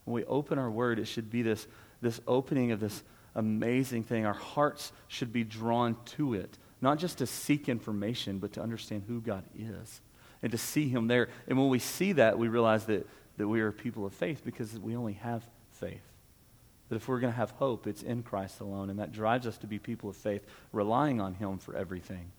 When 0.05 0.15
we 0.15 0.25
open 0.25 0.57
our 0.57 0.71
Word, 0.71 0.97
it 0.97 1.05
should 1.05 1.29
be 1.29 1.43
this, 1.43 1.67
this 2.01 2.19
opening 2.27 2.71
of 2.71 2.79
this 2.79 3.03
amazing 3.35 4.03
thing. 4.03 4.25
Our 4.25 4.33
hearts 4.33 4.91
should 5.07 5.31
be 5.31 5.43
drawn 5.43 5.95
to 6.17 6.33
it 6.33 6.57
not 6.81 6.99
just 6.99 7.19
to 7.19 7.27
seek 7.27 7.69
information, 7.69 8.39
but 8.39 8.53
to 8.53 8.61
understand 8.61 9.03
who 9.07 9.21
God 9.21 9.43
is 9.57 10.01
and 10.41 10.51
to 10.51 10.57
see 10.57 10.89
Him 10.89 11.07
there. 11.07 11.29
And 11.47 11.57
when 11.57 11.69
we 11.69 11.79
see 11.79 12.13
that, 12.13 12.37
we 12.37 12.47
realize 12.47 12.85
that, 12.85 13.07
that 13.37 13.47
we 13.47 13.61
are 13.61 13.71
people 13.71 14.05
of 14.05 14.13
faith 14.13 14.41
because 14.45 14.77
we 14.79 14.95
only 14.95 15.13
have 15.13 15.43
faith. 15.71 16.03
That 16.89 16.97
if 16.97 17.07
we're 17.07 17.19
going 17.19 17.33
to 17.33 17.37
have 17.37 17.51
hope, 17.51 17.87
it's 17.87 18.03
in 18.03 18.21
Christ 18.21 18.59
alone. 18.59 18.89
And 18.89 18.99
that 18.99 19.11
drives 19.11 19.47
us 19.47 19.57
to 19.59 19.67
be 19.67 19.79
people 19.79 20.09
of 20.09 20.15
faith, 20.15 20.45
relying 20.71 21.19
on 21.19 21.33
Him 21.33 21.57
for 21.57 21.75
everything. 21.75 22.31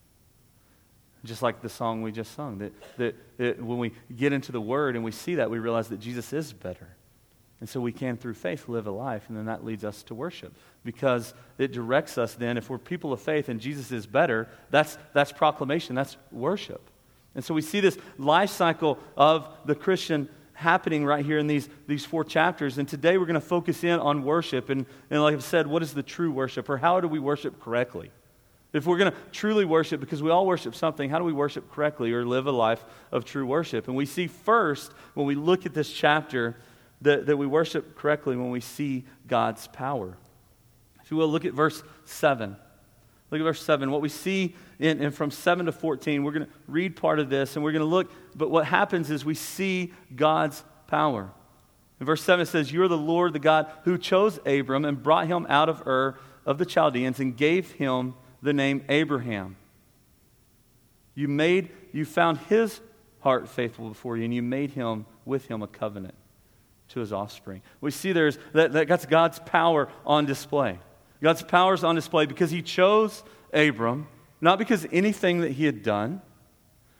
Just 1.24 1.42
like 1.42 1.60
the 1.60 1.68
song 1.68 2.02
we 2.02 2.12
just 2.12 2.34
sung, 2.34 2.58
that, 2.58 2.72
that 2.98 3.16
it, 3.38 3.62
when 3.62 3.78
we 3.78 3.92
get 4.14 4.32
into 4.32 4.52
the 4.52 4.60
Word 4.60 4.94
and 4.94 5.04
we 5.04 5.10
see 5.10 5.36
that, 5.36 5.50
we 5.50 5.58
realize 5.58 5.88
that 5.88 5.98
Jesus 5.98 6.32
is 6.32 6.52
better. 6.52 6.88
And 7.60 7.68
so 7.68 7.80
we 7.80 7.92
can, 7.92 8.16
through 8.16 8.34
faith, 8.34 8.68
live 8.68 8.86
a 8.86 8.90
life, 8.90 9.24
and 9.28 9.36
then 9.36 9.46
that 9.46 9.64
leads 9.64 9.82
us 9.84 10.02
to 10.04 10.14
worship. 10.14 10.54
Because 10.84 11.32
it 11.56 11.72
directs 11.72 12.18
us 12.18 12.34
then, 12.34 12.58
if 12.58 12.68
we're 12.68 12.78
people 12.78 13.12
of 13.12 13.20
faith 13.20 13.48
and 13.48 13.60
Jesus 13.60 13.90
is 13.90 14.06
better, 14.06 14.48
that's, 14.70 14.98
that's 15.14 15.32
proclamation, 15.32 15.94
that's 15.94 16.16
worship. 16.30 16.90
And 17.34 17.44
so 17.44 17.54
we 17.54 17.62
see 17.62 17.80
this 17.80 17.98
life 18.18 18.50
cycle 18.50 18.98
of 19.16 19.48
the 19.64 19.74
Christian 19.74 20.28
happening 20.52 21.04
right 21.04 21.24
here 21.24 21.38
in 21.38 21.46
these, 21.46 21.68
these 21.86 22.04
four 22.04 22.24
chapters. 22.24 22.78
And 22.78 22.88
today 22.88 23.18
we're 23.18 23.26
going 23.26 23.34
to 23.34 23.40
focus 23.40 23.84
in 23.84 24.00
on 24.00 24.22
worship. 24.22 24.70
And, 24.70 24.86
and 25.10 25.22
like 25.22 25.34
I've 25.34 25.44
said, 25.44 25.66
what 25.66 25.82
is 25.82 25.92
the 25.92 26.02
true 26.02 26.30
worship? 26.32 26.68
Or 26.68 26.78
how 26.78 27.00
do 27.00 27.08
we 27.08 27.18
worship 27.18 27.60
correctly? 27.60 28.10
If 28.72 28.86
we're 28.86 28.98
going 28.98 29.12
to 29.12 29.18
truly 29.32 29.64
worship, 29.64 30.00
because 30.00 30.22
we 30.22 30.30
all 30.30 30.46
worship 30.46 30.74
something, 30.74 31.08
how 31.08 31.18
do 31.18 31.24
we 31.24 31.32
worship 31.32 31.70
correctly 31.70 32.12
or 32.12 32.26
live 32.26 32.46
a 32.46 32.52
life 32.52 32.84
of 33.12 33.24
true 33.24 33.46
worship? 33.46 33.88
And 33.88 33.96
we 33.96 34.06
see 34.06 34.26
first, 34.26 34.92
when 35.14 35.26
we 35.26 35.34
look 35.34 35.66
at 35.66 35.74
this 35.74 35.90
chapter, 35.90 36.56
that, 37.02 37.26
that 37.26 37.36
we 37.36 37.46
worship 37.46 37.96
correctly 37.96 38.36
when 38.36 38.50
we 38.50 38.60
see 38.60 39.04
God's 39.26 39.66
power. 39.68 40.16
If 41.02 41.10
you 41.10 41.16
will, 41.16 41.28
look 41.28 41.44
at 41.44 41.52
verse 41.52 41.82
7. 42.04 42.56
Look 43.30 43.40
at 43.40 43.44
verse 43.44 43.62
7. 43.62 43.90
What 43.90 44.00
we 44.00 44.08
see 44.08 44.54
in, 44.78 45.02
in 45.02 45.10
from 45.10 45.30
7 45.30 45.66
to 45.66 45.72
14, 45.72 46.24
we're 46.24 46.32
going 46.32 46.46
to 46.46 46.52
read 46.66 46.96
part 46.96 47.18
of 47.18 47.28
this 47.28 47.56
and 47.56 47.64
we're 47.64 47.72
going 47.72 47.80
to 47.80 47.86
look, 47.86 48.10
but 48.34 48.50
what 48.50 48.66
happens 48.66 49.10
is 49.10 49.24
we 49.24 49.34
see 49.34 49.92
God's 50.14 50.64
power. 50.86 51.30
In 52.00 52.06
verse 52.06 52.22
7, 52.22 52.42
it 52.42 52.46
says, 52.46 52.72
You 52.72 52.82
are 52.82 52.88
the 52.88 52.96
Lord, 52.96 53.32
the 53.32 53.38
God 53.38 53.70
who 53.84 53.98
chose 53.98 54.38
Abram 54.46 54.84
and 54.84 55.02
brought 55.02 55.26
him 55.26 55.46
out 55.48 55.68
of 55.68 55.86
Ur 55.86 56.18
of 56.44 56.58
the 56.58 56.66
Chaldeans 56.66 57.18
and 57.18 57.36
gave 57.36 57.72
him 57.72 58.14
the 58.42 58.52
name 58.52 58.84
Abraham. 58.88 59.56
You 61.14 61.28
made, 61.28 61.70
you 61.92 62.04
found 62.04 62.38
his 62.38 62.80
heart 63.20 63.48
faithful 63.48 63.88
before 63.88 64.16
you, 64.16 64.24
and 64.24 64.34
you 64.34 64.42
made 64.42 64.72
him 64.72 65.06
with 65.24 65.46
him 65.46 65.62
a 65.62 65.66
covenant 65.66 66.14
to 66.88 67.00
his 67.00 67.12
offspring. 67.12 67.62
We 67.80 67.90
see 67.90 68.12
there's 68.12 68.38
that, 68.52 68.72
that 68.72 68.88
that's 68.88 69.06
God's 69.06 69.38
power 69.40 69.88
on 70.04 70.26
display. 70.26 70.78
God's 71.22 71.42
power 71.42 71.74
is 71.74 71.84
on 71.84 71.94
display 71.94 72.26
because 72.26 72.50
he 72.50 72.62
chose 72.62 73.22
Abram, 73.52 74.06
not 74.40 74.58
because 74.58 74.86
anything 74.92 75.40
that 75.40 75.52
he 75.52 75.64
had 75.64 75.82
done. 75.82 76.22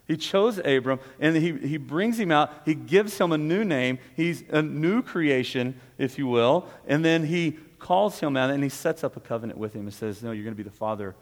He 0.08 0.16
chose 0.16 0.58
Abram 0.58 1.00
and 1.18 1.36
he, 1.36 1.52
he 1.52 1.78
brings 1.78 2.18
him 2.18 2.30
out. 2.30 2.52
He 2.64 2.74
gives 2.74 3.18
him 3.18 3.32
a 3.32 3.38
new 3.38 3.64
name. 3.64 3.98
He's 4.14 4.44
a 4.50 4.62
new 4.62 5.02
creation, 5.02 5.80
if 5.98 6.16
you 6.16 6.28
will. 6.28 6.68
And 6.86 7.04
then 7.04 7.24
he 7.26 7.58
calls 7.80 8.20
him 8.20 8.36
out 8.36 8.50
and 8.50 8.62
he 8.62 8.68
sets 8.68 9.02
up 9.02 9.16
a 9.16 9.20
covenant 9.20 9.58
with 9.58 9.74
him 9.74 9.82
and 9.82 9.92
says, 9.92 10.22
No, 10.22 10.30
you're 10.30 10.44
going 10.44 10.54
to 10.54 10.56
be 10.56 10.68
the 10.68 10.70
father 10.70 11.16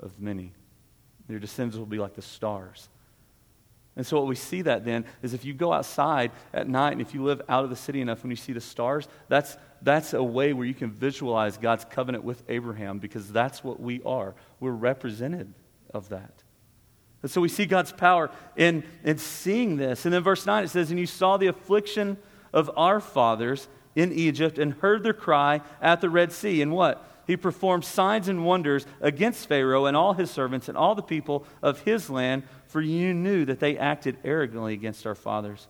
of 0.00 0.18
many. 0.18 0.52
Your 1.28 1.38
descendants 1.38 1.76
will 1.76 1.86
be 1.86 1.98
like 1.98 2.14
the 2.14 2.22
stars. 2.22 2.88
And 3.96 4.06
so, 4.06 4.18
what 4.18 4.28
we 4.28 4.36
see 4.36 4.62
that 4.62 4.84
then 4.84 5.04
is 5.22 5.34
if 5.34 5.44
you 5.44 5.52
go 5.52 5.72
outside 5.72 6.30
at 6.54 6.68
night 6.68 6.92
and 6.92 7.00
if 7.00 7.12
you 7.12 7.24
live 7.24 7.42
out 7.48 7.64
of 7.64 7.70
the 7.70 7.76
city 7.76 8.00
enough 8.00 8.22
when 8.22 8.30
you 8.30 8.36
see 8.36 8.52
the 8.52 8.60
stars, 8.60 9.08
that's, 9.28 9.56
that's 9.82 10.14
a 10.14 10.22
way 10.22 10.52
where 10.52 10.66
you 10.66 10.74
can 10.74 10.90
visualize 10.90 11.56
God's 11.56 11.84
covenant 11.84 12.24
with 12.24 12.42
Abraham 12.48 12.98
because 12.98 13.30
that's 13.30 13.64
what 13.64 13.80
we 13.80 14.00
are. 14.06 14.34
We're 14.60 14.70
represented 14.70 15.52
of 15.92 16.08
that. 16.10 16.44
And 17.22 17.30
so 17.30 17.40
we 17.40 17.48
see 17.48 17.66
God's 17.66 17.92
power 17.92 18.30
in, 18.56 18.84
in 19.04 19.18
seeing 19.18 19.76
this. 19.76 20.04
And 20.04 20.14
then 20.14 20.22
verse 20.22 20.46
9 20.46 20.64
it 20.64 20.68
says, 20.68 20.90
And 20.90 20.98
you 20.98 21.06
saw 21.06 21.36
the 21.36 21.48
affliction 21.48 22.16
of 22.52 22.70
our 22.76 23.00
fathers 23.00 23.68
in 23.94 24.12
Egypt 24.12 24.58
and 24.58 24.74
heard 24.74 25.02
their 25.02 25.12
cry 25.12 25.60
at 25.82 26.00
the 26.00 26.08
Red 26.08 26.32
Sea. 26.32 26.62
And 26.62 26.72
what? 26.72 27.06
He 27.26 27.36
performed 27.36 27.84
signs 27.84 28.28
and 28.28 28.44
wonders 28.44 28.86
against 29.00 29.46
Pharaoh 29.46 29.86
and 29.86 29.96
all 29.96 30.14
his 30.14 30.30
servants 30.30 30.68
and 30.68 30.76
all 30.76 30.94
the 30.94 31.02
people 31.02 31.44
of 31.62 31.80
his 31.82 32.10
land 32.10 32.42
for 32.70 32.80
you 32.80 33.12
knew 33.12 33.44
that 33.44 33.58
they 33.58 33.76
acted 33.76 34.16
arrogantly 34.24 34.74
against 34.74 35.04
our 35.04 35.16
fathers. 35.16 35.66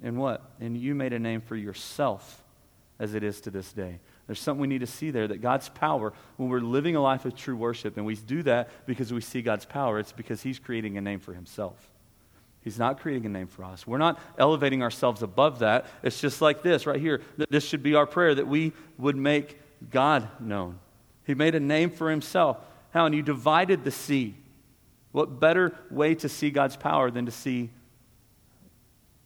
And 0.00 0.16
what? 0.16 0.40
And 0.60 0.76
you 0.76 0.94
made 0.94 1.12
a 1.12 1.18
name 1.18 1.40
for 1.40 1.56
yourself 1.56 2.42
as 3.00 3.14
it 3.14 3.24
is 3.24 3.40
to 3.42 3.50
this 3.50 3.72
day. 3.72 3.98
There's 4.28 4.38
something 4.38 4.60
we 4.60 4.68
need 4.68 4.80
to 4.80 4.86
see 4.86 5.10
there 5.10 5.26
that 5.26 5.42
God's 5.42 5.68
power, 5.68 6.12
when 6.36 6.48
we're 6.48 6.60
living 6.60 6.94
a 6.94 7.02
life 7.02 7.24
of 7.24 7.34
true 7.34 7.56
worship, 7.56 7.96
and 7.96 8.06
we 8.06 8.14
do 8.14 8.44
that 8.44 8.70
because 8.86 9.12
we 9.12 9.20
see 9.20 9.42
God's 9.42 9.64
power, 9.64 9.98
it's 9.98 10.12
because 10.12 10.40
He's 10.40 10.60
creating 10.60 10.96
a 10.98 11.00
name 11.00 11.18
for 11.18 11.34
Himself. 11.34 11.90
He's 12.60 12.78
not 12.78 13.00
creating 13.00 13.26
a 13.26 13.28
name 13.28 13.48
for 13.48 13.64
us. 13.64 13.84
We're 13.84 13.98
not 13.98 14.20
elevating 14.38 14.84
ourselves 14.84 15.24
above 15.24 15.58
that. 15.58 15.86
It's 16.04 16.20
just 16.20 16.40
like 16.40 16.62
this 16.62 16.86
right 16.86 17.00
here. 17.00 17.22
This 17.50 17.66
should 17.66 17.82
be 17.82 17.96
our 17.96 18.06
prayer 18.06 18.36
that 18.36 18.46
we 18.46 18.72
would 18.98 19.16
make 19.16 19.58
God 19.90 20.28
known. 20.38 20.78
He 21.26 21.34
made 21.34 21.56
a 21.56 21.60
name 21.60 21.90
for 21.90 22.08
Himself. 22.08 22.58
How? 22.90 23.06
And 23.06 23.16
you 23.16 23.22
divided 23.22 23.82
the 23.82 23.90
sea 23.90 24.36
what 25.12 25.38
better 25.38 25.74
way 25.90 26.14
to 26.16 26.28
see 26.28 26.50
God's 26.50 26.76
power 26.76 27.10
than 27.10 27.26
to 27.26 27.32
see 27.32 27.70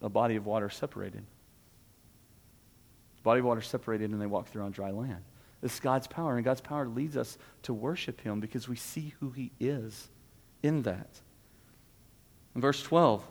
a 0.01 0.09
body 0.09 0.35
of 0.35 0.45
water 0.45 0.69
separated? 0.69 1.23
Body 3.23 3.39
of 3.39 3.45
water 3.45 3.61
separated 3.61 4.11
and 4.11 4.21
they 4.21 4.25
walk 4.25 4.47
through 4.47 4.63
on 4.63 4.71
dry 4.71 4.91
land. 4.91 5.23
This 5.59 5.73
is 5.73 5.79
God's 5.79 6.05
power, 6.05 6.35
and 6.35 6.45
God's 6.45 6.61
power 6.61 6.87
leads 6.87 7.17
us 7.17 7.37
to 7.63 7.73
worship 7.73 8.21
Him 8.21 8.39
because 8.39 8.69
we 8.69 8.75
see 8.75 9.13
who 9.19 9.31
He 9.31 9.51
is 9.59 10.07
in 10.61 10.83
that. 10.83 11.09
In 12.53 12.61
verse 12.61 12.81
12, 12.83 13.23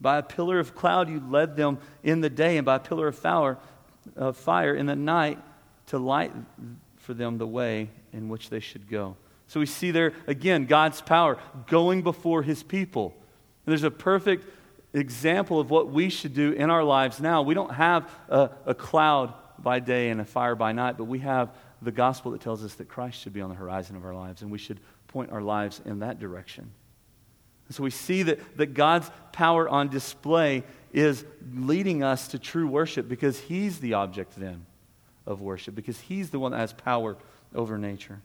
by 0.00 0.16
a 0.16 0.22
pillar 0.22 0.58
of 0.58 0.74
cloud 0.74 1.10
you 1.10 1.20
led 1.20 1.56
them 1.56 1.78
in 2.02 2.20
the 2.20 2.30
day, 2.30 2.56
and 2.56 2.64
by 2.64 2.76
a 2.76 2.80
pillar 2.80 3.14
of 4.16 4.36
fire 4.36 4.74
in 4.74 4.86
the 4.86 4.96
night 4.96 5.38
to 5.86 5.98
light 5.98 6.32
for 6.96 7.12
them 7.12 7.36
the 7.36 7.46
way 7.46 7.90
in 8.12 8.30
which 8.30 8.48
they 8.48 8.60
should 8.60 8.88
go. 8.88 9.16
So 9.46 9.60
we 9.60 9.66
see 9.66 9.90
there, 9.90 10.14
again, 10.26 10.66
God's 10.66 11.00
power 11.00 11.38
going 11.66 12.02
before 12.02 12.42
his 12.42 12.62
people. 12.62 13.14
And 13.64 13.72
there's 13.72 13.84
a 13.84 13.90
perfect 13.90 14.46
example 14.92 15.60
of 15.60 15.70
what 15.70 15.90
we 15.90 16.08
should 16.08 16.34
do 16.34 16.52
in 16.52 16.70
our 16.70 16.84
lives 16.84 17.20
now. 17.20 17.42
We 17.42 17.54
don't 17.54 17.72
have 17.72 18.10
a, 18.28 18.50
a 18.66 18.74
cloud 18.74 19.34
by 19.58 19.80
day 19.80 20.10
and 20.10 20.20
a 20.20 20.24
fire 20.24 20.54
by 20.54 20.72
night, 20.72 20.96
but 20.96 21.04
we 21.04 21.18
have 21.20 21.54
the 21.82 21.92
gospel 21.92 22.32
that 22.32 22.40
tells 22.40 22.64
us 22.64 22.74
that 22.74 22.88
Christ 22.88 23.20
should 23.20 23.32
be 23.32 23.40
on 23.40 23.50
the 23.50 23.56
horizon 23.56 23.96
of 23.96 24.04
our 24.04 24.14
lives, 24.14 24.42
and 24.42 24.50
we 24.50 24.58
should 24.58 24.80
point 25.08 25.30
our 25.30 25.42
lives 25.42 25.80
in 25.84 26.00
that 26.00 26.18
direction. 26.18 26.70
And 27.68 27.74
so 27.74 27.82
we 27.82 27.90
see 27.90 28.22
that, 28.24 28.56
that 28.56 28.74
God's 28.74 29.10
power 29.32 29.68
on 29.68 29.88
display 29.88 30.64
is 30.92 31.24
leading 31.54 32.02
us 32.02 32.28
to 32.28 32.38
true 32.38 32.66
worship 32.66 33.08
because 33.08 33.38
He's 33.40 33.80
the 33.80 33.94
object 33.94 34.34
then 34.36 34.66
of 35.26 35.40
worship, 35.40 35.74
because 35.74 35.98
He's 36.00 36.30
the 36.30 36.38
one 36.38 36.52
that 36.52 36.58
has 36.58 36.72
power 36.72 37.16
over 37.54 37.78
nature. 37.78 38.20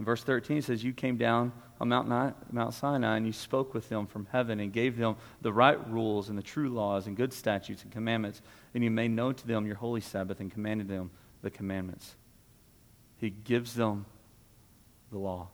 In 0.00 0.06
verse 0.06 0.24
13, 0.24 0.56
it 0.56 0.64
says, 0.64 0.82
You 0.82 0.94
came 0.94 1.18
down 1.18 1.52
on 1.78 1.90
Mount, 1.90 2.08
Mount 2.50 2.74
Sinai 2.74 3.18
and 3.18 3.26
you 3.26 3.34
spoke 3.34 3.74
with 3.74 3.90
them 3.90 4.06
from 4.06 4.26
heaven 4.32 4.58
and 4.58 4.72
gave 4.72 4.96
them 4.96 5.16
the 5.42 5.52
right 5.52 5.78
rules 5.90 6.30
and 6.30 6.38
the 6.38 6.42
true 6.42 6.70
laws 6.70 7.06
and 7.06 7.14
good 7.14 7.34
statutes 7.34 7.82
and 7.82 7.92
commandments, 7.92 8.40
and 8.72 8.82
you 8.82 8.90
made 8.90 9.10
known 9.10 9.34
to 9.34 9.46
them 9.46 9.66
your 9.66 9.76
holy 9.76 10.00
Sabbath 10.00 10.40
and 10.40 10.50
commanded 10.50 10.88
them 10.88 11.10
the 11.42 11.50
commandments. 11.50 12.16
He 13.18 13.28
gives 13.28 13.74
them 13.74 14.06
the 15.12 15.18
law. 15.18 15.48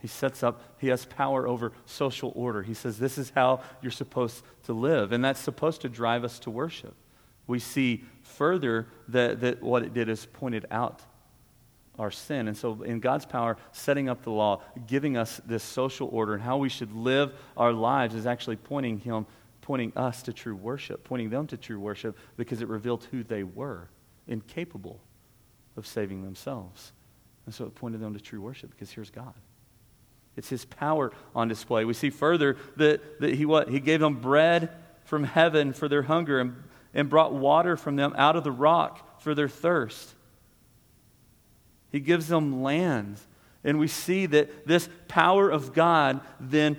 He 0.00 0.06
sets 0.06 0.44
up, 0.44 0.62
he 0.78 0.86
has 0.86 1.04
power 1.04 1.48
over 1.48 1.72
social 1.86 2.32
order. 2.36 2.62
He 2.62 2.74
says, 2.74 3.00
This 3.00 3.18
is 3.18 3.32
how 3.34 3.62
you're 3.82 3.90
supposed 3.90 4.44
to 4.66 4.72
live. 4.72 5.10
And 5.10 5.24
that's 5.24 5.40
supposed 5.40 5.80
to 5.80 5.88
drive 5.88 6.22
us 6.22 6.38
to 6.40 6.50
worship. 6.50 6.94
We 7.48 7.58
see 7.58 8.04
further 8.22 8.86
that, 9.08 9.40
that 9.40 9.64
what 9.64 9.82
it 9.82 9.94
did 9.94 10.08
is 10.08 10.26
pointed 10.26 10.66
out 10.70 11.02
our 11.98 12.10
sin. 12.10 12.48
And 12.48 12.56
so, 12.56 12.82
in 12.82 13.00
God's 13.00 13.26
power, 13.26 13.56
setting 13.72 14.08
up 14.08 14.22
the 14.22 14.30
law, 14.30 14.62
giving 14.86 15.16
us 15.16 15.40
this 15.46 15.62
social 15.62 16.08
order 16.12 16.34
and 16.34 16.42
how 16.42 16.56
we 16.56 16.68
should 16.68 16.92
live 16.92 17.32
our 17.56 17.72
lives 17.72 18.14
is 18.14 18.26
actually 18.26 18.56
pointing 18.56 18.98
Him, 18.98 19.26
pointing 19.60 19.92
us 19.96 20.22
to 20.24 20.32
true 20.32 20.56
worship, 20.56 21.04
pointing 21.04 21.30
them 21.30 21.46
to 21.48 21.56
true 21.56 21.78
worship 21.78 22.16
because 22.36 22.60
it 22.60 22.68
revealed 22.68 23.06
who 23.10 23.22
they 23.22 23.42
were, 23.42 23.88
incapable 24.26 25.00
of 25.76 25.86
saving 25.86 26.22
themselves. 26.22 26.92
And 27.46 27.54
so 27.54 27.64
it 27.64 27.74
pointed 27.74 28.00
them 28.00 28.14
to 28.14 28.20
true 28.20 28.40
worship 28.40 28.70
because 28.70 28.90
here's 28.90 29.10
God. 29.10 29.34
It's 30.36 30.48
His 30.48 30.64
power 30.64 31.12
on 31.34 31.48
display. 31.48 31.84
We 31.84 31.94
see 31.94 32.10
further 32.10 32.56
that, 32.76 33.20
that 33.20 33.34
he, 33.34 33.46
what, 33.46 33.68
he 33.68 33.78
gave 33.80 34.00
them 34.00 34.20
bread 34.20 34.70
from 35.04 35.24
heaven 35.24 35.72
for 35.72 35.88
their 35.88 36.02
hunger 36.02 36.40
and, 36.40 36.56
and 36.92 37.08
brought 37.08 37.32
water 37.32 37.76
from 37.76 37.96
them 37.96 38.14
out 38.16 38.34
of 38.34 38.42
the 38.42 38.50
rock 38.50 39.20
for 39.20 39.34
their 39.34 39.48
thirst. 39.48 40.14
He 41.94 42.00
gives 42.00 42.26
them 42.26 42.60
land. 42.60 43.20
And 43.62 43.78
we 43.78 43.86
see 43.86 44.26
that 44.26 44.66
this 44.66 44.88
power 45.06 45.48
of 45.48 45.72
God 45.72 46.22
then 46.40 46.76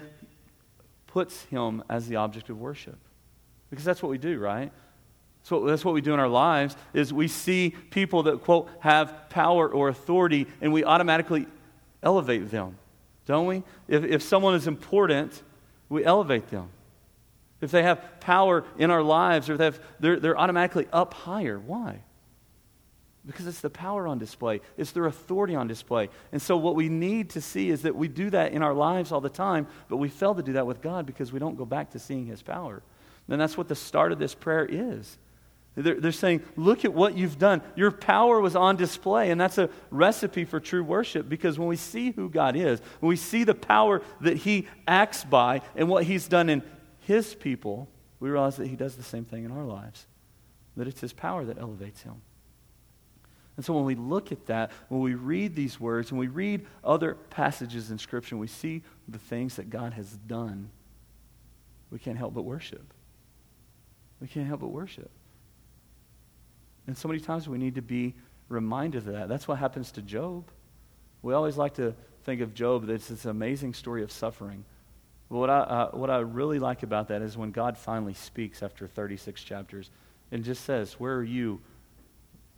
puts 1.07 1.43
him 1.45 1.81
as 1.89 2.09
the 2.09 2.17
object 2.17 2.49
of 2.49 2.59
worship. 2.59 2.97
Because 3.69 3.85
that's 3.85 4.03
what 4.03 4.09
we 4.09 4.17
do, 4.17 4.37
right? 4.37 4.73
So 5.43 5.63
that's 5.65 5.85
what 5.85 5.93
we 5.93 6.01
do 6.01 6.13
in 6.13 6.19
our 6.19 6.27
lives 6.27 6.75
is 6.93 7.13
we 7.13 7.29
see 7.29 7.73
people 7.91 8.23
that 8.23 8.41
quote 8.41 8.67
have 8.81 9.29
power 9.29 9.69
or 9.69 9.87
authority 9.87 10.47
and 10.59 10.73
we 10.73 10.83
automatically 10.83 11.47
elevate 12.03 12.51
them. 12.51 12.77
Don't 13.25 13.47
we? 13.47 13.63
If, 13.87 14.03
if 14.03 14.21
someone 14.21 14.53
is 14.53 14.67
important, 14.67 15.41
we 15.87 16.03
elevate 16.03 16.49
them. 16.49 16.67
If 17.61 17.71
they 17.71 17.83
have 17.83 18.19
power 18.19 18.65
in 18.77 18.91
our 18.91 19.01
lives 19.01 19.49
or 19.49 19.55
they 19.55 19.63
have, 19.63 19.79
they're, 20.01 20.19
they're 20.19 20.37
automatically 20.37 20.89
up 20.91 21.13
higher. 21.13 21.57
Why? 21.57 22.01
Because 23.25 23.47
it's 23.47 23.61
the 23.61 23.69
power 23.69 24.07
on 24.07 24.19
display, 24.19 24.61
it's 24.77 24.91
their 24.91 25.05
authority 25.05 25.55
on 25.55 25.67
display. 25.67 26.09
And 26.31 26.41
so, 26.41 26.57
what 26.57 26.75
we 26.75 26.89
need 26.89 27.31
to 27.31 27.41
see 27.41 27.69
is 27.69 27.81
that 27.81 27.95
we 27.95 28.07
do 28.07 28.29
that 28.29 28.51
in 28.51 28.61
our 28.61 28.73
lives 28.73 29.11
all 29.11 29.21
the 29.21 29.29
time, 29.29 29.67
but 29.89 29.97
we 29.97 30.09
fail 30.09 30.35
to 30.35 30.43
do 30.43 30.53
that 30.53 30.67
with 30.67 30.81
God 30.81 31.05
because 31.05 31.33
we 31.33 31.39
don't 31.39 31.57
go 31.57 31.65
back 31.65 31.91
to 31.91 31.99
seeing 31.99 32.27
His 32.27 32.41
power. 32.41 32.83
And 33.27 33.41
that's 33.41 33.57
what 33.57 33.67
the 33.67 33.75
start 33.75 34.11
of 34.11 34.19
this 34.19 34.35
prayer 34.35 34.67
is. 34.69 35.17
They're, 35.75 35.99
they're 35.99 36.11
saying, 36.11 36.43
Look 36.55 36.85
at 36.85 36.93
what 36.93 37.17
you've 37.17 37.39
done. 37.39 37.63
Your 37.75 37.91
power 37.91 38.39
was 38.39 38.55
on 38.55 38.75
display. 38.75 39.31
And 39.31 39.41
that's 39.41 39.57
a 39.57 39.69
recipe 39.89 40.45
for 40.45 40.59
true 40.59 40.83
worship 40.83 41.27
because 41.27 41.57
when 41.57 41.67
we 41.67 41.75
see 41.75 42.11
who 42.11 42.29
God 42.29 42.55
is, 42.55 42.79
when 42.99 43.09
we 43.09 43.15
see 43.15 43.43
the 43.43 43.55
power 43.55 44.01
that 44.21 44.37
He 44.37 44.67
acts 44.87 45.23
by 45.23 45.61
and 45.75 45.89
what 45.89 46.03
He's 46.03 46.27
done 46.27 46.49
in 46.49 46.61
his 47.05 47.35
people, 47.35 47.87
we 48.19 48.29
realize 48.29 48.57
that 48.57 48.67
he 48.67 48.75
does 48.75 48.95
the 48.95 49.03
same 49.03 49.25
thing 49.25 49.45
in 49.45 49.51
our 49.51 49.63
lives, 49.63 50.07
that 50.75 50.87
it's 50.87 51.01
his 51.01 51.13
power 51.13 51.45
that 51.45 51.59
elevates 51.59 52.01
him. 52.01 52.21
And 53.57 53.65
so 53.65 53.73
when 53.73 53.85
we 53.85 53.95
look 53.95 54.31
at 54.31 54.47
that, 54.47 54.71
when 54.89 55.01
we 55.01 55.13
read 55.15 55.55
these 55.55 55.79
words, 55.79 56.11
when 56.11 56.19
we 56.19 56.27
read 56.27 56.65
other 56.83 57.15
passages 57.15 57.89
in 57.89 57.97
Scripture, 57.97 58.35
we 58.35 58.47
see 58.47 58.83
the 59.07 59.17
things 59.17 59.55
that 59.55 59.69
God 59.69 59.93
has 59.93 60.11
done, 60.27 60.69
we 61.89 61.99
can't 61.99 62.17
help 62.17 62.33
but 62.33 62.43
worship. 62.43 62.93
We 64.19 64.27
can't 64.27 64.47
help 64.47 64.61
but 64.61 64.69
worship. 64.71 65.09
And 66.87 66.97
so 66.97 67.07
many 67.07 67.19
times 67.19 67.47
we 67.47 67.57
need 67.57 67.75
to 67.75 67.81
be 67.81 68.15
reminded 68.49 69.07
of 69.07 69.13
that. 69.13 69.29
That's 69.29 69.47
what 69.47 69.57
happens 69.57 69.91
to 69.93 70.01
Job. 70.01 70.49
We 71.21 71.33
always 71.33 71.57
like 71.57 71.75
to 71.75 71.95
think 72.23 72.41
of 72.41 72.53
Job, 72.53 72.89
it's 72.89 73.07
this 73.07 73.25
amazing 73.25 73.73
story 73.73 74.03
of 74.03 74.11
suffering. 74.11 74.65
But 75.29 75.37
what 75.37 75.49
I, 75.49 75.59
uh, 75.59 75.91
what 75.91 76.09
I 76.09 76.17
really 76.19 76.59
like 76.59 76.83
about 76.83 77.07
that 77.07 77.21
is 77.21 77.37
when 77.37 77.51
God 77.51 77.77
finally 77.77 78.13
speaks 78.13 78.61
after 78.61 78.87
36 78.87 79.43
chapters 79.43 79.89
and 80.31 80.43
just 80.43 80.65
says, 80.65 80.93
Where 80.93 81.15
are 81.15 81.23
you 81.23 81.61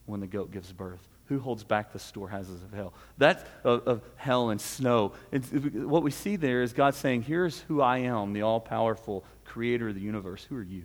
when 0.08 0.20
the 0.20 0.28
goat 0.28 0.52
gives 0.52 0.74
birth? 0.74 1.08
Who 1.26 1.40
holds 1.40 1.64
back 1.64 1.94
the 1.94 2.00
storehouses 2.00 2.64
of 2.64 2.74
hell? 2.74 2.94
That's 3.18 3.44
of, 3.64 3.88
of 3.88 4.02
hell 4.16 4.50
and 4.50 4.60
snow. 4.60 5.12
And 5.32 5.86
what 5.88 6.02
we 6.02 6.10
see 6.10 6.38
there 6.38 6.64
is 6.64 6.74
God 6.74 6.96
saying, 6.96 7.24
Here's 7.24 7.60
who 7.62 7.82
I 7.82 8.00
am, 8.00 8.34
the 8.34 8.42
all 8.42 8.60
powerful 8.60 9.24
creator 9.46 9.90
of 9.90 9.96
the 9.96 10.02
universe. 10.02 10.44
Who 10.46 10.56
are 10.56 10.64
you? 10.64 10.84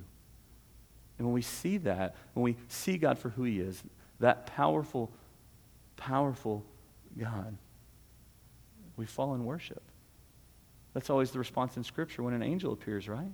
And 1.19 1.27
when 1.27 1.35
we 1.35 1.43
see 1.43 1.79
that, 1.79 2.17
when 2.35 2.43
we 2.43 2.57
see 2.69 2.99
God 2.99 3.19
for 3.19 3.31
who 3.31 3.45
He 3.45 3.61
is, 3.61 3.83
that 4.19 4.47
powerful, 4.47 5.13
powerful 5.97 6.65
God, 7.17 7.57
we 8.97 9.07
fall 9.07 9.35
in 9.35 9.45
worship. 9.45 9.83
That's 10.95 11.09
always 11.09 11.31
the 11.31 11.39
response 11.39 11.77
in 11.77 11.85
Scripture 11.85 12.23
when 12.23 12.35
an 12.35 12.43
angel 12.43 12.73
appears, 12.73 13.09
right? 13.09 13.33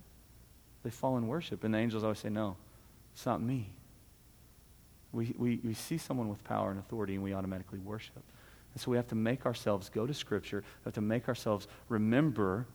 They 0.83 0.91
fall 0.91 1.17
in 1.17 1.27
worship. 1.27 1.65
And 1.65 1.75
the 1.75 1.79
angels 1.79 2.05
always 2.05 2.19
say, 2.19 2.29
No, 2.29 2.57
it's 3.15 3.27
not 3.27 3.41
me. 3.41 3.71
We, 5.13 5.35
we, 5.39 5.61
we 5.65 5.75
see 5.75 5.99
someone 5.99 6.29
with 6.29 6.45
power 6.45 6.71
and 6.71 6.79
authority 6.79 7.15
and 7.15 7.23
we 7.23 7.35
automatically 7.35 7.79
worship. 7.79 8.23
And 8.75 8.81
so 8.81 8.91
we 8.91 8.97
have 8.97 9.09
to 9.09 9.15
make 9.15 9.47
ourselves 9.47 9.89
go 9.89 10.07
to 10.07 10.15
Scripture, 10.15 10.63
we 10.63 10.89
have 10.89 10.95
to 10.95 11.01
make 11.01 11.29
ourselves 11.29 11.67
remember 11.89 12.67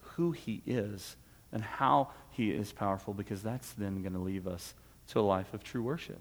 who 0.00 0.32
He 0.32 0.62
is 0.66 1.16
and 1.52 1.62
how 1.62 2.10
He 2.30 2.50
is 2.50 2.72
powerful 2.72 3.14
because 3.14 3.42
that's 3.42 3.72
then 3.72 4.02
going 4.02 4.14
to 4.14 4.18
lead 4.18 4.46
us 4.46 4.74
to 5.08 5.20
a 5.20 5.22
life 5.22 5.52
of 5.54 5.62
true 5.62 5.82
worship. 5.82 6.20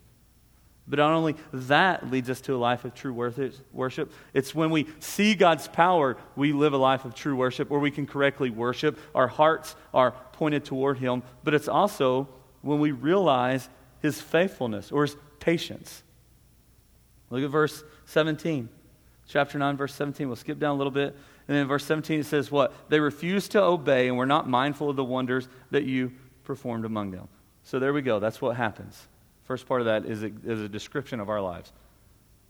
But 0.89 0.97
not 0.97 1.11
only 1.11 1.35
that 1.53 2.09
leads 2.09 2.31
us 2.31 2.41
to 2.41 2.55
a 2.55 2.57
life 2.57 2.83
of 2.83 2.95
true 2.95 3.13
worship, 3.13 4.11
it's 4.33 4.55
when 4.55 4.71
we 4.71 4.87
see 4.97 5.35
God's 5.35 5.67
power, 5.67 6.17
we 6.35 6.51
live 6.51 6.73
a 6.73 6.77
life 6.77 7.05
of 7.05 7.13
true 7.13 7.35
worship 7.35 7.69
where 7.69 7.79
we 7.79 7.91
can 7.91 8.07
correctly 8.07 8.49
worship. 8.49 8.97
Our 9.13 9.27
hearts 9.27 9.75
are 9.93 10.11
pointed 10.33 10.65
toward 10.65 10.97
Him. 10.97 11.21
But 11.43 11.53
it's 11.53 11.67
also 11.67 12.27
when 12.63 12.79
we 12.79 12.91
realize 12.91 13.69
His 14.01 14.19
faithfulness 14.19 14.91
or 14.91 15.03
His 15.03 15.15
patience. 15.49 16.03
Look 17.31 17.43
at 17.43 17.49
verse 17.49 17.83
17. 18.05 18.69
Chapter 19.27 19.57
9, 19.57 19.77
verse 19.77 19.95
17. 19.95 20.27
We'll 20.27 20.35
skip 20.35 20.59
down 20.59 20.75
a 20.75 20.77
little 20.77 20.91
bit. 20.91 21.15
And 21.47 21.55
then 21.55 21.63
in 21.63 21.67
verse 21.67 21.85
17 21.85 22.19
it 22.19 22.25
says 22.27 22.51
what? 22.51 22.71
They 22.89 22.99
refused 22.99 23.53
to 23.53 23.63
obey 23.63 24.07
and 24.07 24.15
were 24.15 24.27
not 24.27 24.47
mindful 24.47 24.91
of 24.91 24.95
the 24.95 25.03
wonders 25.03 25.47
that 25.71 25.85
you 25.85 26.11
performed 26.43 26.85
among 26.85 27.09
them. 27.09 27.27
So 27.63 27.79
there 27.79 27.93
we 27.93 28.03
go. 28.03 28.19
That's 28.19 28.39
what 28.41 28.55
happens. 28.55 29.07
First 29.45 29.67
part 29.67 29.81
of 29.81 29.85
that 29.85 30.05
is 30.05 30.21
a, 30.21 30.31
is 30.43 30.61
a 30.61 30.69
description 30.69 31.19
of 31.19 31.29
our 31.29 31.41
lives. 31.41 31.73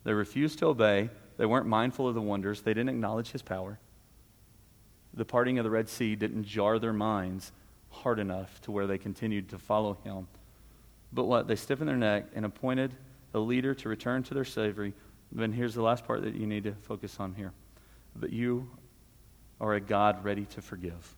They 0.04 0.12
refused 0.12 0.60
to 0.60 0.68
obey. 0.68 1.10
They 1.38 1.46
weren't 1.46 1.68
mindful 1.68 2.10
of 2.10 2.16
the 2.16 2.22
wonders. 2.22 2.62
They 2.62 2.74
didn't 2.74 2.90
acknowledge 2.90 3.32
his 3.32 3.42
power. 3.42 3.80
The 5.14 5.24
parting 5.24 5.58
of 5.58 5.64
the 5.64 5.70
Red 5.70 5.88
Sea 5.88 6.18
didn't 6.18 6.44
jar 6.44 6.80
their 6.80 6.94
minds 6.94 7.54
hard 7.92 8.20
enough 8.20 8.60
to 8.64 8.72
where 8.72 8.88
they 8.88 8.98
continued 8.98 9.48
to 9.50 9.58
follow 9.58 9.98
him. 10.04 10.28
But 11.12 11.26
what? 11.26 11.48
They 11.48 11.56
stiffened 11.56 11.90
their 11.90 11.98
neck 11.98 12.28
and 12.36 12.46
appointed 12.46 12.96
a 13.34 13.40
leader 13.40 13.74
to 13.76 13.90
return 13.90 14.24
to 14.24 14.34
their 14.34 14.46
slavery. 14.46 14.94
Then 15.32 15.52
here's 15.52 15.76
the 15.76 15.82
last 15.82 16.06
part 16.06 16.24
that 16.24 16.36
you 16.36 16.48
need 16.48 16.64
to 16.64 16.74
focus 16.82 17.18
on 17.20 17.36
here. 17.36 17.52
But 18.16 18.32
you 18.32 18.70
are 19.62 19.74
a 19.74 19.82
God 19.82 20.24
ready 20.24 20.46
to 20.46 20.62
forgive 20.62 21.16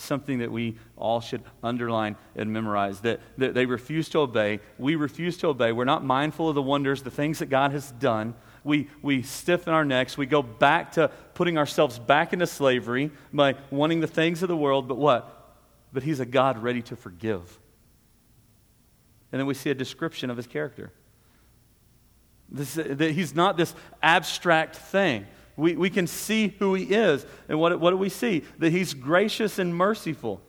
something 0.00 0.38
that 0.38 0.50
we 0.50 0.76
all 0.96 1.20
should 1.20 1.42
underline 1.62 2.16
and 2.36 2.52
memorize 2.52 3.00
that, 3.00 3.20
that 3.38 3.54
they 3.54 3.66
refuse 3.66 4.08
to 4.10 4.18
obey. 4.18 4.60
We 4.78 4.96
refuse 4.96 5.36
to 5.38 5.48
obey. 5.48 5.72
We're 5.72 5.84
not 5.84 6.04
mindful 6.04 6.48
of 6.48 6.54
the 6.54 6.62
wonders, 6.62 7.02
the 7.02 7.10
things 7.10 7.38
that 7.40 7.46
God 7.46 7.72
has 7.72 7.92
done. 7.92 8.34
We, 8.64 8.88
we 9.02 9.22
stiffen 9.22 9.72
our 9.72 9.84
necks. 9.84 10.18
We 10.18 10.26
go 10.26 10.42
back 10.42 10.92
to 10.92 11.10
putting 11.34 11.58
ourselves 11.58 11.98
back 11.98 12.32
into 12.32 12.46
slavery 12.46 13.10
by 13.32 13.54
wanting 13.70 14.00
the 14.00 14.06
things 14.06 14.42
of 14.42 14.48
the 14.48 14.56
world. 14.56 14.88
But 14.88 14.98
what? 14.98 15.54
But 15.92 16.02
He's 16.02 16.20
a 16.20 16.26
God 16.26 16.62
ready 16.62 16.82
to 16.82 16.96
forgive. 16.96 17.58
And 19.30 19.38
then 19.38 19.46
we 19.46 19.54
see 19.54 19.70
a 19.70 19.74
description 19.74 20.30
of 20.30 20.36
His 20.36 20.46
character. 20.46 20.92
This, 22.50 22.78
uh, 22.78 22.84
that 22.88 23.12
he's 23.12 23.34
not 23.34 23.56
this 23.56 23.74
abstract 24.02 24.76
thing. 24.76 25.26
We, 25.56 25.76
we 25.76 25.90
can 25.90 26.06
see 26.06 26.54
who 26.58 26.74
he 26.74 26.84
is. 26.84 27.26
And 27.48 27.58
what, 27.58 27.78
what 27.80 27.90
do 27.90 27.96
we 27.96 28.08
see? 28.08 28.44
That 28.58 28.70
he's 28.70 28.94
gracious 28.94 29.58
and 29.58 29.74
merciful. 29.74 30.40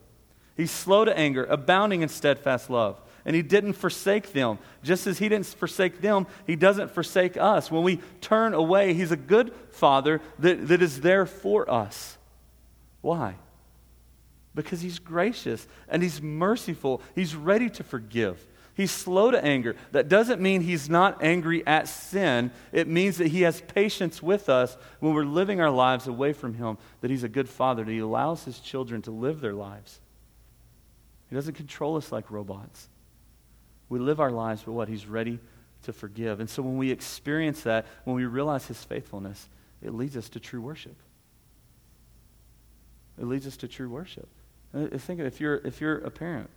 He's 0.56 0.72
slow 0.72 1.06
to 1.06 1.18
anger, 1.18 1.46
abounding 1.46 2.02
in 2.02 2.10
steadfast 2.10 2.70
love. 2.70 3.02
And 3.26 3.36
he 3.36 3.42
didn't 3.42 3.74
forsake 3.74 4.34
them. 4.34 4.60
Just 4.84 5.08
as 5.08 5.20
he 5.20 5.28
didn't 5.28 5.48
forsake 5.48 6.02
them, 6.02 6.28
he 6.48 6.56
doesn't 6.56 6.92
forsake 6.92 7.38
us. 7.38 7.70
When 7.70 7.84
we 7.84 8.00
turn 8.22 8.54
away, 8.54 8.94
he's 8.94 9.12
a 9.12 9.18
good 9.18 9.54
father 9.72 10.22
that, 10.40 10.68
that 10.68 10.82
is 10.82 11.02
there 11.02 11.26
for 11.26 11.70
us. 11.70 12.18
Why? 13.02 13.36
Because 14.56 14.82
he's 14.82 15.00
gracious 15.00 15.68
and 15.90 16.02
he's 16.02 16.22
merciful. 16.22 17.02
He's 17.16 17.36
ready 17.36 17.70
to 17.72 17.84
forgive. 17.84 18.46
He's 18.80 18.92
slow 18.92 19.30
to 19.30 19.44
anger. 19.44 19.76
That 19.92 20.08
doesn't 20.08 20.40
mean 20.40 20.62
he's 20.62 20.90
not 20.90 21.22
angry 21.22 21.68
at 21.68 21.90
sin. 21.90 22.50
It 22.72 22.88
means 22.88 23.18
that 23.18 23.28
he 23.28 23.42
has 23.42 23.60
patience 23.60 24.24
with 24.24 24.48
us 24.48 24.78
when 25.02 25.14
we're 25.14 25.26
living 25.26 25.60
our 25.60 25.70
lives 25.70 26.08
away 26.08 26.32
from 26.32 26.54
him, 26.54 26.78
that 27.02 27.12
he's 27.12 27.24
a 27.24 27.28
good 27.28 27.50
father, 27.50 27.84
that 27.84 27.92
he 27.92 28.00
allows 28.00 28.46
his 28.46 28.62
children 28.62 29.02
to 29.02 29.12
live 29.12 29.42
their 29.42 29.54
lives. 29.54 30.00
He 31.30 31.36
doesn't 31.36 31.56
control 31.56 31.98
us 31.98 32.10
like 32.10 32.32
robots. 32.32 32.88
We 33.90 34.00
live 34.00 34.22
our 34.22 34.32
lives 34.32 34.62
for 34.62 34.72
what? 34.72 34.88
He's 34.88 35.08
ready 35.08 35.40
to 35.84 35.92
forgive. 35.92 36.40
And 36.40 36.50
so 36.50 36.64
when 36.64 36.78
we 36.78 36.90
experience 36.90 37.64
that, 37.64 37.86
when 38.06 38.16
we 38.16 38.24
realize 38.24 38.66
his 38.66 38.82
faithfulness, 38.82 39.50
it 39.82 39.94
leads 39.94 40.16
us 40.16 40.30
to 40.30 40.40
true 40.40 40.62
worship. 40.62 40.96
It 43.20 43.26
leads 43.26 43.46
us 43.46 43.58
to 43.58 43.68
true 43.68 43.90
worship. 43.90 44.30
Uh, 44.74 44.98
think 44.98 45.20
if 45.20 45.42
you're, 45.42 45.58
if 45.66 45.82
you're 45.82 45.98
a 45.98 46.10
parent 46.10 46.50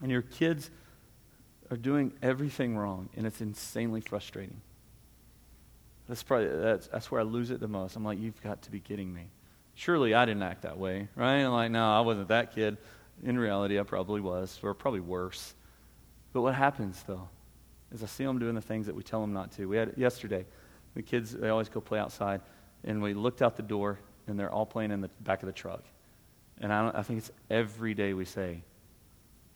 and 0.00 0.12
your 0.12 0.22
kids 0.22 0.70
are 1.70 1.76
doing 1.76 2.12
everything 2.22 2.76
wrong, 2.76 3.08
and 3.16 3.26
it's 3.26 3.40
insanely 3.40 4.00
frustrating. 4.00 4.60
That's 6.08 6.22
probably 6.22 6.48
that's, 6.48 6.86
that's 6.86 7.10
where 7.10 7.20
I 7.20 7.24
lose 7.24 7.50
it 7.50 7.60
the 7.60 7.68
most. 7.68 7.96
I'm 7.96 8.04
like, 8.04 8.20
you've 8.20 8.40
got 8.42 8.62
to 8.62 8.70
be 8.70 8.80
kidding 8.80 9.12
me. 9.12 9.24
Surely 9.74 10.14
I 10.14 10.24
didn't 10.24 10.42
act 10.42 10.62
that 10.62 10.78
way, 10.78 11.08
right? 11.16 11.42
I'm 11.42 11.52
like, 11.52 11.70
no, 11.70 11.92
I 11.92 12.00
wasn't 12.00 12.28
that 12.28 12.54
kid. 12.54 12.78
In 13.24 13.38
reality, 13.38 13.78
I 13.78 13.82
probably 13.82 14.20
was, 14.20 14.58
or 14.62 14.74
probably 14.74 15.00
worse. 15.00 15.54
But 16.32 16.42
what 16.42 16.54
happens 16.54 17.02
though, 17.06 17.28
is 17.92 18.02
I 18.02 18.06
see 18.06 18.24
them 18.24 18.38
doing 18.38 18.54
the 18.54 18.60
things 18.60 18.86
that 18.86 18.94
we 18.94 19.02
tell 19.02 19.20
them 19.20 19.32
not 19.32 19.52
to. 19.52 19.66
We 19.66 19.76
had 19.76 19.94
yesterday, 19.96 20.46
the 20.94 21.02
kids 21.02 21.32
they 21.32 21.48
always 21.48 21.68
go 21.68 21.80
play 21.80 21.98
outside, 21.98 22.40
and 22.84 23.02
we 23.02 23.14
looked 23.14 23.42
out 23.42 23.56
the 23.56 23.62
door, 23.62 23.98
and 24.26 24.38
they're 24.38 24.50
all 24.50 24.66
playing 24.66 24.90
in 24.92 25.00
the 25.00 25.10
back 25.20 25.42
of 25.42 25.46
the 25.46 25.52
truck. 25.52 25.84
And 26.60 26.72
I, 26.72 26.90
I 26.94 27.02
think 27.02 27.18
it's 27.18 27.30
every 27.50 27.94
day 27.94 28.14
we 28.14 28.24
say, 28.24 28.62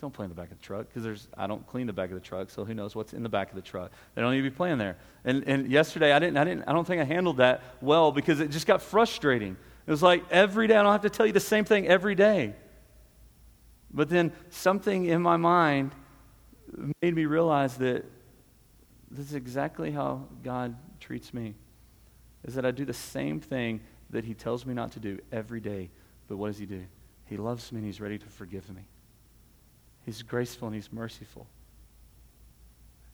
don't 0.01 0.13
play 0.13 0.25
in 0.25 0.31
the 0.31 0.35
back 0.35 0.51
of 0.51 0.59
the 0.59 0.65
truck 0.65 0.89
because 0.89 1.03
there's 1.03 1.29
I 1.37 1.47
don't 1.47 1.67
clean 1.67 1.87
the 1.87 1.93
back 1.93 2.11
of 2.11 2.15
the 2.15 2.21
truck, 2.21 2.51
so 2.51 2.65
who 2.65 2.75
knows 2.75 2.97
what's 2.97 3.13
in 3.13 3.23
the 3.23 3.29
back 3.29 3.51
of 3.51 3.57
the 3.57 3.63
truck. 3.63 3.93
They 4.15 4.23
don't 4.23 4.33
need 4.33 4.43
to 4.43 4.51
be 4.51 4.55
playing 4.55 4.79
there. 4.79 4.97
And 5.25 5.45
and 5.47 5.71
yesterday 5.71 6.13
I 6.13 6.19
didn't 6.19 6.37
I 6.37 6.45
didn't 6.45 6.65
I 6.67 6.73
don't 6.73 6.87
think 6.87 7.01
I 7.01 7.05
handled 7.05 7.37
that 7.39 7.63
well 7.81 8.13
because 8.13 8.41
it 8.41 8.51
just 8.51 8.67
got 8.67 8.83
frustrating. 8.83 9.57
It 9.87 9.91
was 9.91 10.03
like 10.03 10.25
every 10.31 10.67
day 10.67 10.77
I 10.77 10.83
don't 10.83 10.93
have 10.93 11.03
to 11.03 11.11
tell 11.11 11.27
you 11.27 11.33
the 11.33 11.41
same 11.41 11.65
thing 11.65 11.87
every 11.87 12.15
day. 12.15 12.55
But 13.93 14.09
then 14.09 14.33
something 14.51 15.07
in 15.07 15.21
my 15.21 15.37
mind 15.37 15.93
made 17.03 17.15
me 17.15 17.27
realize 17.27 17.77
that 17.79 18.05
this 19.11 19.27
is 19.27 19.35
exactly 19.35 19.91
how 19.91 20.29
God 20.45 20.77
treats 21.01 21.35
me. 21.35 21.55
Is 22.45 22.55
that 22.55 22.65
I 22.65 22.71
do 22.71 22.85
the 22.85 22.95
same 22.95 23.41
thing 23.41 23.81
that 24.11 24.25
he 24.25 24.35
tells 24.35 24.65
me 24.65 24.75
not 24.75 24.93
to 24.93 25.01
do 25.01 25.19
every 25.33 25.61
day. 25.61 25.91
But 26.29 26.37
what 26.37 26.47
does 26.47 26.59
he 26.59 26.67
do? 26.67 26.85
He 27.27 27.37
loves 27.37 27.71
me 27.73 27.79
and 27.79 27.87
he's 27.87 28.01
ready 28.01 28.19
to 28.19 28.27
forgive 28.27 28.69
me. 28.75 28.83
He's 30.11 30.23
graceful 30.23 30.67
and 30.67 30.75
he's 30.75 30.93
merciful. 30.93 31.47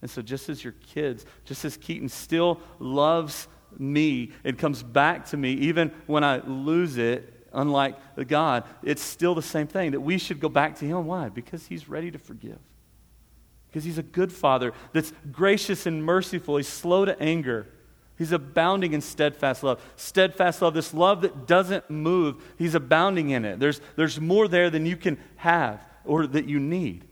And 0.01 0.11
so, 0.11 0.23
just 0.23 0.49
as 0.49 0.65
your 0.65 0.73
kids, 0.95 1.27
just 1.45 1.63
as 1.67 1.77
Keaton 1.77 2.09
still 2.09 2.59
loves 2.79 3.49
me 3.77 4.33
and 4.45 4.59
comes 4.59 4.83
back 4.83 5.27
to 5.27 5.37
me, 5.37 5.53
even 5.53 5.93
when 6.07 6.25
I 6.25 6.39
lose 6.47 6.97
it, 6.97 7.49
unlike 7.53 7.97
God, 8.29 8.65
it's 8.83 9.03
still 9.03 9.35
the 9.35 9.43
same 9.43 9.67
thing 9.67 9.91
that 9.91 10.01
we 10.01 10.17
should 10.17 10.41
go 10.41 10.49
back 10.49 10.77
to 10.77 10.87
him. 10.87 11.05
Why? 11.05 11.29
Because 11.29 11.67
he's 11.67 11.87
ready 11.87 12.11
to 12.11 12.19
forgive. 12.19 12.59
Because 13.69 13.85
he's 13.85 13.99
a 13.99 14.03
good 14.03 14.33
father 14.33 14.73
that's 14.95 15.13
gracious 15.31 15.85
and 15.85 16.03
merciful. 16.03 16.57
He's 16.57 16.67
slow 16.67 17.05
to 17.05 17.21
anger. 17.21 17.67
He's 18.17 18.33
abounding 18.33 18.95
in 18.95 19.03
steadfast 19.03 19.63
love. 19.63 19.83
Steadfast 19.97 20.63
love, 20.63 20.73
this 20.73 20.95
love 20.95 21.21
that 21.21 21.47
doesn't 21.47 21.91
move, 21.91 22.43
he's 22.57 22.75
abounding 22.75 23.29
in 23.29 23.45
it. 23.45 23.61
There's, 23.61 23.83
there's 23.97 24.19
more 24.19 24.49
there 24.49 24.71
than 24.71 24.87
you 24.87 24.97
can 24.97 25.19
have 25.37 25.87
or 26.07 26.27
that 26.27 26.49
you 26.49 26.61
need. 26.61 27.05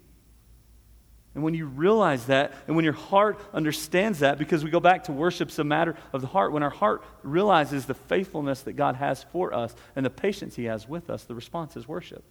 And 1.34 1.42
when 1.42 1.54
you 1.54 1.66
realize 1.66 2.26
that, 2.26 2.54
and 2.66 2.76
when 2.76 2.84
your 2.84 2.94
heart 2.94 3.40
understands 3.52 4.20
that, 4.20 4.38
because 4.38 4.62
we 4.62 4.70
go 4.70 4.78
back 4.78 5.04
to 5.04 5.12
worship's 5.12 5.58
a 5.58 5.64
matter 5.64 5.96
of 6.12 6.20
the 6.20 6.28
heart, 6.28 6.52
when 6.52 6.62
our 6.62 6.70
heart 6.70 7.02
realizes 7.24 7.86
the 7.86 7.94
faithfulness 7.94 8.60
that 8.62 8.74
God 8.74 8.94
has 8.94 9.24
for 9.32 9.52
us 9.52 9.74
and 9.96 10.06
the 10.06 10.10
patience 10.10 10.54
He 10.54 10.64
has 10.64 10.88
with 10.88 11.10
us, 11.10 11.24
the 11.24 11.34
response 11.34 11.76
is 11.76 11.88
worship. 11.88 12.22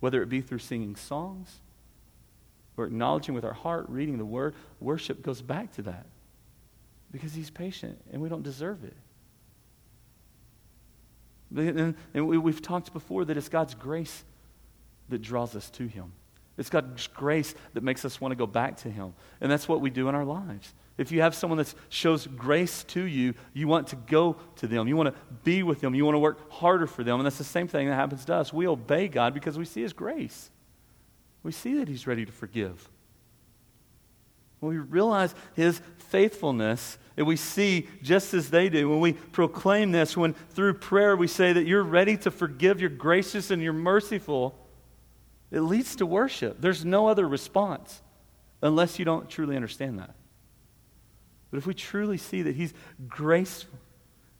Whether 0.00 0.22
it 0.22 0.28
be 0.28 0.42
through 0.42 0.58
singing 0.58 0.96
songs 0.96 1.60
or 2.76 2.84
acknowledging 2.84 3.34
with 3.34 3.44
our 3.44 3.54
heart, 3.54 3.86
reading 3.88 4.18
the 4.18 4.24
Word, 4.24 4.54
worship 4.78 5.22
goes 5.22 5.40
back 5.40 5.72
to 5.76 5.82
that 5.82 6.04
because 7.10 7.32
He's 7.32 7.48
patient 7.48 7.98
and 8.12 8.20
we 8.20 8.28
don't 8.28 8.42
deserve 8.42 8.84
it. 8.84 8.96
And, 11.56 11.94
we've 12.14 12.62
talked 12.62 12.92
before 12.92 13.24
that 13.26 13.36
it's 13.36 13.48
God's 13.48 13.74
grace 13.74 14.24
that 15.12 15.22
draws 15.22 15.56
us 15.56 15.70
to 15.70 15.86
Him. 15.86 16.12
It's 16.58 16.68
God's 16.68 17.06
grace 17.06 17.54
that 17.72 17.82
makes 17.82 18.04
us 18.04 18.20
want 18.20 18.32
to 18.32 18.36
go 18.36 18.46
back 18.46 18.76
to 18.78 18.90
Him. 18.90 19.14
And 19.40 19.50
that's 19.50 19.68
what 19.68 19.80
we 19.80 19.88
do 19.88 20.08
in 20.08 20.14
our 20.14 20.24
lives. 20.24 20.74
If 20.98 21.10
you 21.10 21.22
have 21.22 21.34
someone 21.34 21.56
that 21.58 21.72
shows 21.88 22.26
grace 22.26 22.84
to 22.84 23.02
you, 23.02 23.34
you 23.54 23.66
want 23.66 23.88
to 23.88 23.96
go 23.96 24.36
to 24.56 24.66
them. 24.66 24.86
You 24.86 24.96
want 24.96 25.14
to 25.14 25.20
be 25.44 25.62
with 25.62 25.80
them. 25.80 25.94
You 25.94 26.04
want 26.04 26.14
to 26.14 26.20
work 26.20 26.50
harder 26.52 26.86
for 26.86 27.02
them. 27.02 27.16
And 27.16 27.26
that's 27.26 27.38
the 27.38 27.44
same 27.44 27.68
thing 27.68 27.88
that 27.88 27.94
happens 27.94 28.24
to 28.26 28.34
us. 28.34 28.52
We 28.52 28.66
obey 28.66 29.08
God 29.08 29.32
because 29.32 29.56
we 29.56 29.64
see 29.64 29.80
His 29.80 29.94
grace. 29.94 30.50
We 31.42 31.52
see 31.52 31.74
that 31.78 31.88
He's 31.88 32.06
ready 32.06 32.26
to 32.26 32.32
forgive. 32.32 32.88
When 34.60 34.70
we 34.70 34.78
realize 34.78 35.34
His 35.54 35.80
faithfulness, 35.96 36.98
and 37.16 37.26
we 37.26 37.36
see 37.36 37.88
just 38.02 38.34
as 38.34 38.50
they 38.50 38.68
do, 38.68 38.88
when 38.88 39.00
we 39.00 39.14
proclaim 39.14 39.92
this, 39.92 40.16
when 40.16 40.34
through 40.50 40.74
prayer 40.74 41.16
we 41.16 41.26
say 41.26 41.52
that 41.52 41.66
you're 41.66 41.82
ready 41.82 42.16
to 42.18 42.30
forgive, 42.30 42.80
you're 42.80 42.90
gracious 42.90 43.50
and 43.50 43.62
you're 43.62 43.72
merciful, 43.72 44.58
it 45.52 45.60
leads 45.60 45.96
to 45.96 46.06
worship. 46.06 46.60
There's 46.60 46.84
no 46.84 47.06
other 47.06 47.28
response 47.28 48.00
unless 48.62 48.98
you 48.98 49.04
don't 49.04 49.28
truly 49.28 49.54
understand 49.54 49.98
that. 49.98 50.14
But 51.50 51.58
if 51.58 51.66
we 51.66 51.74
truly 51.74 52.16
see 52.16 52.42
that 52.42 52.56
He's 52.56 52.72
graceful, 53.06 53.78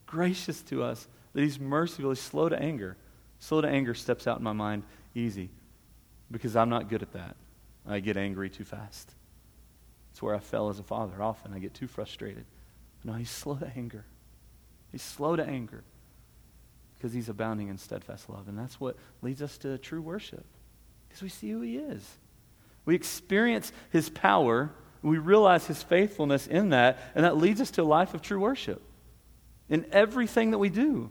gracious 0.07 0.63
to 0.63 0.83
us, 0.83 1.07
that 1.35 1.43
He's 1.43 1.61
merciful, 1.61 2.11
He's 2.11 2.21
slow 2.21 2.49
to 2.49 2.59
anger. 2.59 2.97
Slow 3.39 3.61
to 3.61 3.69
anger 3.69 3.93
steps 3.93 4.27
out 4.27 4.39
in 4.39 4.45
my 4.45 4.55
mind 4.55 4.85
easy 5.15 5.51
because 6.31 6.57
I'm 6.57 6.71
not 6.71 6.89
good 6.89 7.03
at 7.03 7.13
that. 7.13 7.37
I 7.87 8.01
get 8.01 8.17
angry 8.17 8.49
too 8.49 8.65
fast. 8.65 9.13
It's 10.13 10.23
where 10.23 10.35
I 10.35 10.39
fell 10.39 10.71
as 10.71 10.79
a 10.79 10.83
father. 10.83 11.23
Often 11.23 11.53
I 11.53 11.59
get 11.59 11.75
too 11.75 11.89
frustrated. 11.89 12.47
No, 13.05 13.13
He's 13.13 13.31
slow 13.31 13.57
to 13.57 13.71
anger. 13.77 14.07
He's 14.91 15.03
slow 15.03 15.37
to 15.37 15.45
anger 15.45 15.85
because 16.97 17.13
He's 17.13 17.29
abounding 17.29 17.69
in 17.69 17.77
steadfast 17.77 18.31
love. 18.31 18.49
And 18.49 18.59
that's 18.59 18.81
what 18.81 18.97
leads 19.21 19.43
us 19.43 19.59
to 19.59 19.77
true 19.77 20.01
worship. 20.01 20.47
Because 21.13 21.23
we 21.23 21.29
see 21.29 21.51
who 21.51 21.61
He 21.61 21.77
is. 21.77 22.09
We 22.87 22.95
experience 22.95 23.71
His 23.91 24.09
power, 24.09 24.71
we 25.03 25.19
realize 25.19 25.67
His 25.67 25.83
faithfulness 25.83 26.47
in 26.47 26.71
that, 26.71 26.99
and 27.15 27.25
that 27.27 27.37
leads 27.37 27.61
us 27.61 27.71
to 27.73 27.83
a 27.83 27.85
life 27.85 28.15
of 28.15 28.23
true 28.23 28.41
worship 28.41 28.81
in 29.69 29.85
everything 29.93 30.53
that 30.53 30.59
we 30.59 30.71
do. 30.71 31.11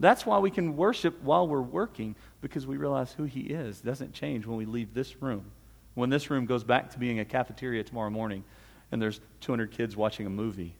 That's 0.00 0.24
why 0.24 0.38
we 0.38 0.50
can 0.50 0.74
worship 0.74 1.22
while 1.22 1.46
we're 1.46 1.60
working, 1.60 2.16
because 2.40 2.66
we 2.66 2.78
realize 2.78 3.12
who 3.12 3.24
He 3.24 3.40
is. 3.40 3.80
It 3.80 3.84
doesn't 3.84 4.14
change 4.14 4.46
when 4.46 4.56
we 4.56 4.64
leave 4.64 4.94
this 4.94 5.20
room. 5.20 5.44
When 5.92 6.08
this 6.08 6.30
room 6.30 6.46
goes 6.46 6.64
back 6.64 6.90
to 6.92 6.98
being 6.98 7.20
a 7.20 7.24
cafeteria 7.26 7.84
tomorrow 7.84 8.10
morning, 8.10 8.42
and 8.90 9.02
there's 9.02 9.20
200 9.42 9.70
kids 9.70 9.98
watching 9.98 10.24
a 10.24 10.30
movie 10.30 10.74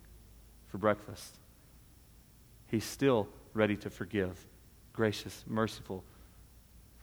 for 0.69 0.79
breakfast, 0.79 1.37
He's 2.65 2.85
still 2.85 3.27
ready 3.53 3.75
to 3.77 3.91
forgive, 3.91 4.43
gracious, 4.93 5.43
merciful, 5.47 6.03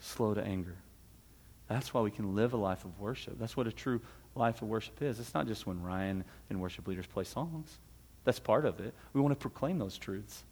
slow 0.01 0.35
to 0.35 0.43
anger. 0.43 0.75
That's 1.69 1.95
why 1.95 2.03
we 2.03 2.11
can 2.11 2.35
live 2.35 2.53
a 2.53 2.57
life 2.57 2.85
of 2.85 2.99
worship. 3.01 3.39
That's 3.39 3.57
what 3.57 3.67
a 3.67 3.73
true 3.73 4.01
life 4.35 4.61
of 4.63 4.69
worship 4.69 5.01
is. 5.01 5.19
It's 5.19 5.35
not 5.35 5.47
just 5.47 5.67
when 5.67 5.83
Ryan 5.83 6.25
and 6.51 6.61
worship 6.61 6.87
leaders 6.87 7.07
play 7.07 7.25
songs. 7.25 7.79
That's 8.25 8.39
part 8.39 8.65
of 8.65 8.81
it. 8.81 8.95
We 9.13 9.21
want 9.21 9.33
to 9.33 9.41
proclaim 9.41 9.79
those 9.79 9.97
truths. 9.97 10.45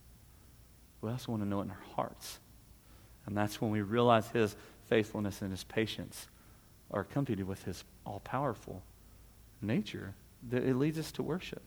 We 1.01 1.11
also 1.11 1.33
want 1.33 1.43
to 1.43 1.49
know 1.49 1.61
it 1.61 1.65
in 1.65 1.71
our 1.71 1.85
hearts. 1.97 2.39
And 3.27 3.37
that's 3.37 3.61
when 3.61 3.71
we 3.71 3.83
realize 3.83 4.29
his 4.29 4.57
faithfulness 4.89 5.43
and 5.43 5.51
his 5.51 5.65
patience 5.65 6.29
are 6.91 7.01
accompanied 7.01 7.45
with 7.45 7.65
his 7.65 7.85
all 8.05 8.21
powerful 8.21 8.83
nature 9.61 10.15
that 10.51 10.65
it 10.65 10.77
leads 10.77 10.99
us 10.99 11.13
to 11.13 11.23
worship. 11.23 11.63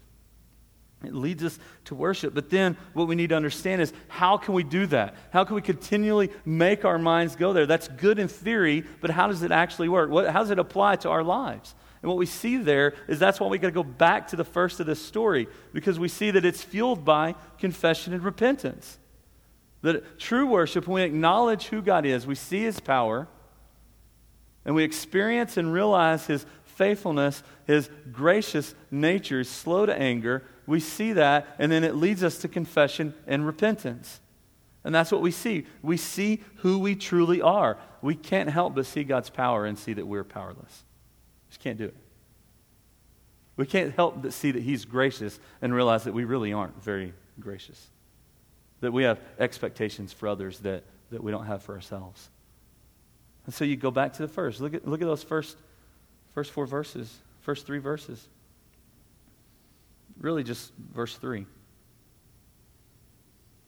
It 1.06 1.14
leads 1.14 1.44
us 1.44 1.60
to 1.86 1.96
worship. 1.96 2.34
But 2.34 2.50
then 2.50 2.78
what 2.94 3.08
we 3.08 3.16
need 3.16 3.30
to 3.30 3.36
understand 3.36 3.82
is 3.82 3.94
how 4.08 4.38
can 4.38 4.54
we 4.54 4.64
do 4.64 4.86
that? 4.88 5.16
How 5.32 5.44
can 5.44 5.56
we 5.56 5.62
continually 5.62 6.32
make 6.46 6.86
our 6.86 6.98
minds 6.98 7.36
go 7.36 7.54
there? 7.54 7.66
That's 7.66 7.88
good 7.88 8.20
in 8.20 8.28
theory, 8.28 8.84
but 9.02 9.10
how 9.10 9.28
does 9.28 9.44
it 9.44 9.52
actually 9.52 9.90
work? 9.90 10.10
What, 10.10 10.30
how 10.30 10.40
does 10.40 10.52
it 10.52 10.60
apply 10.60 10.98
to 10.98 11.10
our 11.10 11.24
lives? 11.24 11.76
And 12.02 12.10
what 12.10 12.18
we 12.18 12.28
see 12.28 12.58
there 12.58 12.94
is 13.08 13.18
that's 13.18 13.40
why 13.40 13.48
we 13.48 13.58
got 13.58 13.70
to 13.70 13.74
go 13.74 13.84
back 13.84 14.28
to 14.28 14.36
the 14.36 14.44
first 14.44 14.80
of 14.80 14.86
this 14.86 15.02
story 15.02 15.48
because 15.74 15.98
we 15.98 16.08
see 16.08 16.30
that 16.32 16.46
it's 16.46 16.62
fueled 16.62 17.04
by 17.04 17.34
confession 17.58 18.14
and 18.14 18.24
repentance. 18.24 19.00
That 19.82 20.20
true 20.20 20.46
worship, 20.46 20.88
when 20.88 20.96
we 20.96 21.02
acknowledge 21.04 21.66
who 21.66 21.82
God 21.82 22.06
is, 22.06 22.28
we 22.28 22.36
see 22.36 22.62
his 22.62 22.80
power, 22.80 23.28
and 24.66 24.76
we 24.76 24.84
experience 24.84 25.58
and 25.58 25.72
realize 25.72 26.28
his 26.28 26.46
faithfulness, 26.64 27.42
his 27.66 27.90
gracious 28.12 28.76
nature, 28.92 29.44
slow 29.44 29.86
to 29.86 29.96
anger, 29.96 30.44
we 30.68 30.80
see 30.80 31.14
that, 31.14 31.48
and 31.60 31.72
then 31.72 31.84
it 31.84 31.96
leads 31.96 32.24
us 32.24 32.40
to 32.40 32.48
confession 32.48 33.14
and 33.28 33.46
repentance. 33.46 34.20
And 34.84 34.94
that's 34.94 35.12
what 35.12 35.22
we 35.22 35.32
see. 35.32 35.66
We 35.82 35.98
see 35.98 36.42
who 36.58 36.80
we 36.80 36.96
truly 36.96 37.42
are. 37.42 37.78
We 38.02 38.16
can't 38.16 38.50
help 38.50 38.76
but 38.76 38.86
see 38.86 39.04
God's 39.04 39.30
power 39.30 39.66
and 39.66 39.78
see 39.78 39.94
that 39.94 40.06
we're 40.06 40.24
powerless. 40.24 40.84
Just 41.50 41.60
can't 41.60 41.78
do 41.78 41.86
it. 41.86 41.96
We 43.58 43.66
can't 43.66 43.96
help 43.96 44.22
but 44.22 44.34
see 44.34 44.52
that 44.52 44.62
He's 44.62 44.86
gracious 44.86 45.40
and 45.62 45.74
realize 45.74 46.04
that 46.04 46.14
we 46.14 46.24
really 46.24 46.54
aren't 46.54 46.82
very 46.84 47.14
gracious. 47.40 47.88
That 48.82 48.92
we 48.92 49.04
have 49.04 49.20
expectations 49.40 50.14
for 50.14 50.28
others 50.28 50.60
that, 50.60 50.84
that 51.12 51.24
we 51.24 51.32
don't 51.32 51.46
have 51.46 51.64
for 51.64 51.74
ourselves. 51.74 52.30
And 53.46 53.54
so 53.54 53.66
you 53.66 53.76
go 53.76 53.92
back 53.92 54.14
to 54.14 54.22
the 54.22 54.28
first. 54.28 54.62
Look 54.62 54.74
at, 54.74 54.88
look 54.88 55.02
at 55.02 55.08
those 55.08 55.24
first, 55.24 55.58
first 56.34 56.52
four 56.52 56.66
verses, 56.66 57.16
first 57.42 57.66
three 57.66 57.80
verses 57.80 58.28
really 60.26 60.44
just 60.44 60.74
verse 60.94 61.16
3. 61.16 61.46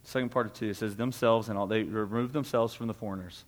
Second 0.04 0.32
part 0.32 0.48
of 0.48 0.54
2, 0.54 0.70
it 0.70 0.76
says, 0.76 0.96
themselves 0.96 1.50
and 1.50 1.58
all, 1.58 1.68
they 1.68 1.84
removed 1.84 2.34
themselves 2.34 2.74
from 2.74 2.88
the 2.88 2.94
foreigners. 2.94 3.44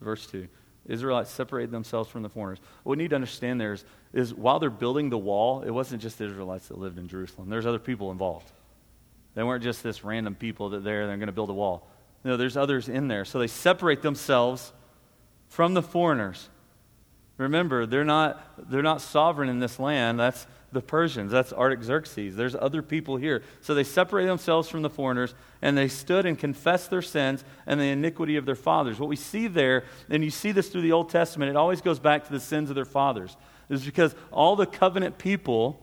Verse 0.00 0.26
2. 0.26 0.48
Israelites 0.86 1.30
separated 1.30 1.70
themselves 1.70 2.08
from 2.08 2.22
the 2.22 2.28
foreigners. 2.28 2.58
What 2.82 2.96
we 2.96 3.02
need 3.02 3.10
to 3.10 3.16
understand 3.16 3.60
there 3.60 3.74
is, 3.74 3.84
is 4.12 4.32
while 4.32 4.58
they're 4.58 4.70
building 4.70 5.10
the 5.10 5.18
wall, 5.18 5.62
it 5.62 5.70
wasn't 5.70 6.00
just 6.00 6.20
Israelites 6.20 6.68
that 6.68 6.78
lived 6.78 6.98
in 6.98 7.06
Jerusalem. 7.08 7.50
There's 7.50 7.66
other 7.66 7.78
people 7.78 8.10
involved. 8.10 8.50
They 9.34 9.42
weren't 9.42 9.62
just 9.62 9.82
this 9.82 10.04
random 10.04 10.34
people 10.34 10.70
that 10.70 10.84
there, 10.84 11.06
they're 11.06 11.16
going 11.16 11.26
to 11.26 11.32
build 11.32 11.50
a 11.50 11.54
wall. 11.54 11.88
No, 12.22 12.36
there's 12.36 12.56
others 12.56 12.88
in 12.88 13.08
there. 13.08 13.24
So 13.24 13.38
they 13.38 13.46
separate 13.46 14.00
themselves 14.00 14.72
from 15.48 15.74
the 15.74 15.82
foreigners. 15.82 16.48
Remember, 17.36 17.84
they're 17.86 18.04
not, 18.04 18.70
they're 18.70 18.82
not 18.82 19.00
sovereign 19.00 19.48
in 19.48 19.58
this 19.58 19.78
land. 19.78 20.18
That's 20.20 20.46
the 20.74 20.82
Persians. 20.82 21.32
That's 21.32 21.52
Artaxerxes. 21.52 22.36
There's 22.36 22.54
other 22.54 22.82
people 22.82 23.16
here. 23.16 23.42
So 23.62 23.74
they 23.74 23.84
separated 23.84 24.28
themselves 24.28 24.68
from 24.68 24.82
the 24.82 24.90
foreigners, 24.90 25.34
and 25.62 25.78
they 25.78 25.88
stood 25.88 26.26
and 26.26 26.38
confessed 26.38 26.90
their 26.90 27.02
sins 27.02 27.44
and 27.66 27.80
the 27.80 27.84
iniquity 27.84 28.36
of 28.36 28.44
their 28.44 28.54
fathers. 28.54 29.00
What 29.00 29.08
we 29.08 29.16
see 29.16 29.46
there, 29.46 29.84
and 30.10 30.22
you 30.22 30.30
see 30.30 30.52
this 30.52 30.68
through 30.68 30.82
the 30.82 30.92
Old 30.92 31.08
Testament, 31.08 31.50
it 31.50 31.56
always 31.56 31.80
goes 31.80 31.98
back 31.98 32.26
to 32.26 32.32
the 32.32 32.40
sins 32.40 32.68
of 32.68 32.76
their 32.76 32.84
fathers. 32.84 33.36
Is 33.70 33.84
because 33.84 34.14
all 34.30 34.56
the 34.56 34.66
covenant 34.66 35.16
people 35.16 35.80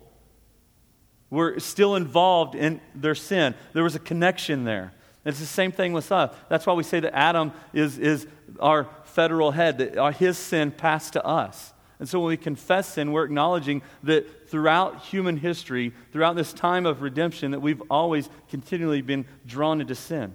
were 1.32 1.60
still 1.60 1.96
involved 1.96 2.54
in 2.54 2.80
their 2.94 3.16
sin. 3.16 3.56
There 3.74 3.84
was 3.84 3.96
a 3.96 4.00
connection 4.00 4.66
there. 4.66 4.94
It's 5.24 5.40
the 5.40 5.46
same 5.46 5.72
thing 5.72 5.94
with 5.94 6.12
us. 6.12 6.36
That's 6.50 6.66
why 6.66 6.74
we 6.74 6.84
say 6.84 7.00
that 7.00 7.16
Adam 7.16 7.54
is, 7.74 7.98
is 7.98 8.28
our 8.60 8.88
federal 9.06 9.52
head, 9.52 9.78
that 9.78 10.16
his 10.18 10.38
sin 10.38 10.72
passed 10.72 11.14
to 11.14 11.26
us. 11.26 11.74
And 12.02 12.10
so 12.10 12.20
when 12.20 12.30
we 12.30 12.38
confess 12.38 12.94
sin, 12.94 13.12
we're 13.12 13.26
acknowledging 13.26 13.84
that 14.02 14.50
throughout 14.50 15.04
human 15.04 15.38
history, 15.38 15.94
throughout 16.12 16.36
this 16.36 16.52
time 16.52 16.88
of 16.88 17.04
redemption, 17.04 17.52
that 17.52 17.60
we've 17.60 17.84
always 17.92 18.28
continually 18.50 19.04
been 19.04 19.24
drawn 19.46 19.80
into 19.80 19.94
sin. 19.94 20.34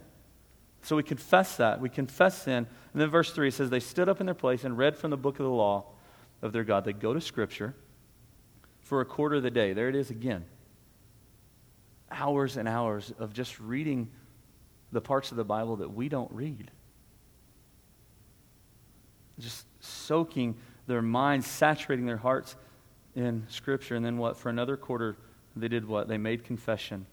So 0.83 0.94
we 0.94 1.02
confess 1.02 1.57
that. 1.57 1.81
We 1.81 1.88
confess 1.88 2.40
sin. 2.44 2.68
And 2.92 3.02
then 3.02 3.11
verse 3.11 3.33
3 3.33 3.50
says, 3.50 3.68
They 3.68 3.81
stood 3.81 4.09
up 4.09 4.20
in 4.20 4.26
their 4.26 4.35
place 4.37 4.62
and 4.62 4.79
read 4.79 4.96
from 4.96 5.11
the 5.11 5.16
book 5.16 5.40
of 5.40 5.44
the 5.44 5.50
law 5.50 5.87
of 6.40 6.52
their 6.52 6.62
God. 6.62 6.85
They 6.85 6.92
go 6.92 7.12
to 7.12 7.20
Scripture 7.20 7.74
for 8.83 9.00
a 9.00 9.05
quarter 9.05 9.35
of 9.35 9.42
the 9.42 9.50
day. 9.50 9.72
There 9.72 9.88
it 9.88 9.96
is 9.96 10.11
again. 10.11 10.44
Hours 12.12 12.57
and 12.57 12.68
hours 12.68 13.12
of 13.18 13.33
just 13.33 13.59
reading 13.59 14.09
the 14.92 15.00
parts 15.00 15.33
of 15.33 15.37
the 15.37 15.44
Bible 15.44 15.74
that 15.79 15.92
we 15.92 16.09
don't 16.09 16.31
read. 16.31 16.70
Just 19.40 19.66
soaking 19.81 20.57
their 20.87 21.03
minds, 21.03 21.46
saturating 21.46 22.07
their 22.07 22.16
hearts 22.16 22.57
in 23.14 23.44
Scripture. 23.49 23.94
And 23.96 24.05
then 24.05 24.18
what? 24.18 24.37
For 24.37 24.49
another 24.49 24.77
quarter, 24.77 25.16
they 25.55 25.68
did 25.68 25.87
what? 25.87 26.09
They 26.09 26.18
made 26.18 26.44
confession 26.44 27.07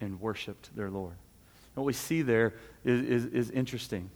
and 0.00 0.20
worshiped 0.20 0.74
their 0.74 0.90
Lord. 0.90 1.14
What 1.74 1.84
we 1.84 1.92
see 1.92 2.22
there 2.22 2.54
is, 2.84 3.02
is, 3.02 3.26
is 3.26 3.50
interesting. 3.50 4.10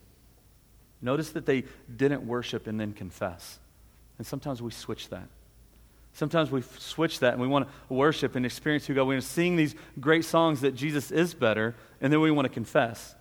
Notice 1.01 1.31
that 1.31 1.47
they 1.47 1.65
didn't 1.95 2.27
worship 2.27 2.67
and 2.67 2.81
then 2.81 2.93
confess. 2.93 3.59
And 4.19 4.27
sometimes 4.27 4.63
we 4.63 4.71
switch 4.71 5.09
that. 5.11 5.29
Sometimes 6.15 6.51
we 6.51 6.63
switch 6.79 7.19
that 7.21 7.33
and 7.33 7.43
we 7.43 7.49
want 7.49 7.69
to 7.69 7.95
worship 7.95 8.37
and 8.37 8.47
experience 8.47 8.87
who 8.87 8.95
God. 8.95 9.05
We 9.05 9.15
want 9.15 9.25
to 9.25 9.31
sing 9.31 9.57
these 9.57 9.75
great 10.01 10.25
songs 10.25 10.61
that 10.61 10.75
Jesus 10.75 11.11
is 11.11 11.35
better, 11.35 11.75
and 12.01 12.13
then 12.13 12.21
we 12.21 12.31
want 12.31 12.47
to 12.47 12.53
confess. 12.53 13.15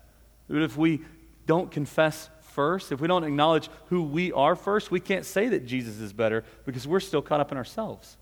But 0.47 0.61
if 0.61 0.77
we 0.77 1.01
don't 1.45 1.71
confess 1.71 2.29
first, 2.53 2.91
if 2.91 3.01
we 3.01 3.07
don't 3.07 3.23
acknowledge 3.23 3.69
who 3.87 4.03
we 4.03 4.31
are 4.31 4.55
first, 4.55 4.91
we 4.91 4.99
can't 4.99 5.25
say 5.25 5.49
that 5.49 5.65
Jesus 5.65 5.99
is 5.99 6.13
better 6.13 6.43
because 6.65 6.87
we're 6.87 6.99
still 6.99 7.21
caught 7.21 7.39
up 7.39 7.51
in 7.51 7.57
ourselves. 7.57 8.17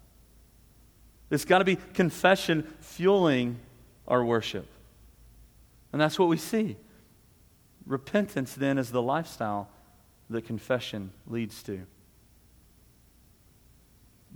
It's 1.30 1.46
got 1.46 1.60
to 1.60 1.66
be 1.66 1.78
confession 1.94 2.68
fueling 2.82 3.60
our 4.08 4.24
worship. 4.24 4.68
And 5.94 6.02
that's 6.02 6.18
what 6.18 6.28
we 6.28 6.38
see. 6.38 6.78
Repentance 7.86 8.54
then 8.54 8.78
is 8.78 8.92
the 8.92 9.02
lifestyle 9.02 9.70
that 10.30 10.46
confession 10.46 11.12
leads 11.28 11.62
to. 11.64 11.82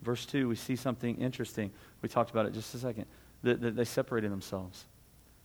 Verse 0.01 0.25
2, 0.25 0.47
we 0.47 0.55
see 0.55 0.75
something 0.75 1.17
interesting. 1.17 1.71
We 2.01 2.09
talked 2.09 2.31
about 2.31 2.45
it 2.45 2.53
just 2.53 2.73
a 2.75 2.77
second. 2.77 3.05
That, 3.43 3.61
that 3.61 3.75
they 3.75 3.85
separated 3.85 4.31
themselves. 4.31 4.85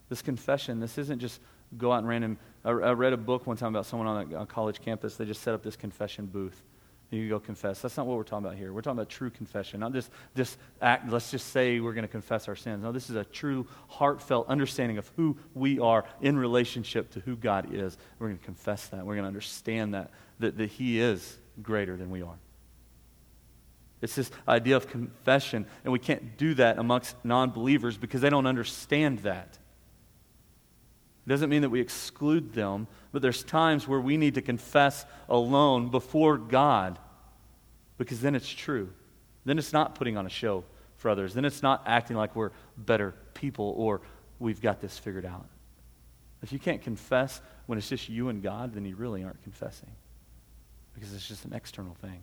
This 0.08 0.22
confession, 0.22 0.80
this 0.80 0.98
isn't 0.98 1.18
just 1.18 1.40
go 1.76 1.92
out 1.92 1.98
and 1.98 2.08
random. 2.08 2.38
I, 2.64 2.70
read 2.70 3.12
a 3.12 3.16
book 3.16 3.46
one 3.46 3.56
time 3.56 3.74
about 3.74 3.86
someone 3.86 4.08
on 4.08 4.34
a, 4.34 4.46
college 4.46 4.80
campus. 4.80 5.16
They 5.16 5.24
just 5.24 5.42
set 5.42 5.54
up 5.54 5.62
this 5.62 5.76
confession 5.76 6.26
booth. 6.26 6.62
You 7.10 7.28
go 7.28 7.40
confess. 7.40 7.80
That's 7.80 7.96
not 7.96 8.06
what 8.06 8.16
we're 8.16 8.22
talking 8.22 8.46
about 8.46 8.56
here. 8.56 8.72
We're 8.72 8.82
talking 8.82 8.98
about 8.98 9.08
true 9.08 9.30
confession, 9.30 9.80
not 9.80 9.92
just, 9.92 10.10
just 10.36 10.56
act, 10.80 11.10
let's 11.10 11.30
just 11.30 11.48
say 11.48 11.80
we're 11.80 11.92
going 11.92 12.02
to 12.02 12.08
confess 12.08 12.46
our 12.46 12.54
sins. 12.54 12.84
No, 12.84 12.92
this 12.92 13.10
is 13.10 13.16
a 13.16 13.24
true, 13.24 13.66
heartfelt 13.88 14.46
understanding 14.48 14.96
of 14.96 15.10
who 15.16 15.36
we 15.54 15.80
are 15.80 16.04
in 16.20 16.38
relationship 16.38 17.10
to 17.12 17.20
who 17.20 17.34
God 17.34 17.74
is. 17.74 17.98
We're 18.18 18.28
going 18.28 18.38
to 18.38 18.44
confess 18.44 18.86
that. 18.88 19.04
We're 19.04 19.14
going 19.14 19.24
to 19.24 19.28
understand 19.28 19.94
that, 19.94 20.12
that, 20.38 20.56
that 20.58 20.70
He 20.70 21.00
is 21.00 21.36
greater 21.60 21.96
than 21.96 22.10
we 22.10 22.22
are. 22.22 22.38
It's 24.02 24.14
this 24.14 24.30
idea 24.46 24.76
of 24.76 24.88
confession, 24.88 25.66
and 25.84 25.92
we 25.92 25.98
can't 25.98 26.38
do 26.38 26.54
that 26.54 26.78
amongst 26.78 27.16
non 27.24 27.50
believers 27.50 27.96
because 27.96 28.20
they 28.20 28.30
don't 28.30 28.46
understand 28.46 29.20
that. 29.20 29.58
It 31.26 31.28
doesn't 31.28 31.50
mean 31.50 31.62
that 31.62 31.70
we 31.70 31.80
exclude 31.80 32.52
them, 32.52 32.86
but 33.12 33.22
there's 33.22 33.42
times 33.44 33.86
where 33.86 34.00
we 34.00 34.16
need 34.16 34.34
to 34.34 34.42
confess 34.42 35.04
alone 35.28 35.90
before 35.90 36.38
God 36.38 36.98
because 37.98 38.20
then 38.20 38.34
it's 38.34 38.48
true. 38.48 38.90
Then 39.44 39.58
it's 39.58 39.72
not 39.72 39.94
putting 39.94 40.16
on 40.16 40.26
a 40.26 40.30
show 40.30 40.64
for 40.96 41.10
others. 41.10 41.34
Then 41.34 41.44
it's 41.44 41.62
not 41.62 41.82
acting 41.86 42.16
like 42.16 42.34
we're 42.34 42.50
better 42.76 43.14
people 43.34 43.74
or 43.76 44.00
we've 44.38 44.60
got 44.60 44.80
this 44.80 44.98
figured 44.98 45.26
out. 45.26 45.46
If 46.42 46.52
you 46.52 46.58
can't 46.58 46.82
confess 46.82 47.40
when 47.66 47.78
it's 47.78 47.88
just 47.88 48.08
you 48.08 48.30
and 48.30 48.42
God, 48.42 48.72
then 48.74 48.84
you 48.84 48.96
really 48.96 49.22
aren't 49.22 49.42
confessing 49.42 49.90
because 50.94 51.12
it's 51.14 51.28
just 51.28 51.44
an 51.44 51.52
external 51.52 51.94
thing. 51.94 52.22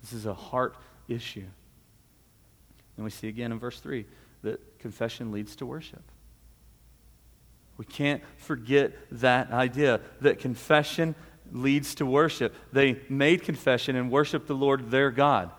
This 0.00 0.12
is 0.12 0.26
a 0.26 0.34
heart 0.34 0.76
issue. 1.08 1.46
And 2.96 3.04
we 3.04 3.10
see 3.10 3.28
again 3.28 3.52
in 3.52 3.58
verse 3.58 3.80
3 3.80 4.06
that 4.42 4.78
confession 4.78 5.32
leads 5.32 5.56
to 5.56 5.66
worship. 5.66 6.02
We 7.76 7.84
can't 7.84 8.22
forget 8.38 8.92
that 9.12 9.50
idea 9.50 10.00
that 10.20 10.38
confession 10.38 11.14
leads 11.52 11.94
to 11.96 12.06
worship. 12.06 12.54
They 12.72 13.00
made 13.08 13.42
confession 13.42 13.96
and 13.96 14.10
worshiped 14.10 14.46
the 14.46 14.54
Lord 14.54 14.90
their 14.90 15.10
God. 15.10 15.50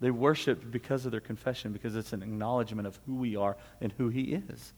They 0.00 0.10
worshiped 0.10 0.70
because 0.70 1.04
of 1.06 1.12
their 1.12 1.20
confession, 1.20 1.72
because 1.72 1.94
it's 1.94 2.12
an 2.12 2.22
acknowledgement 2.22 2.88
of 2.88 2.98
who 3.06 3.16
we 3.16 3.36
are 3.36 3.56
and 3.80 3.92
who 3.98 4.08
He 4.08 4.22
is. 4.32 4.72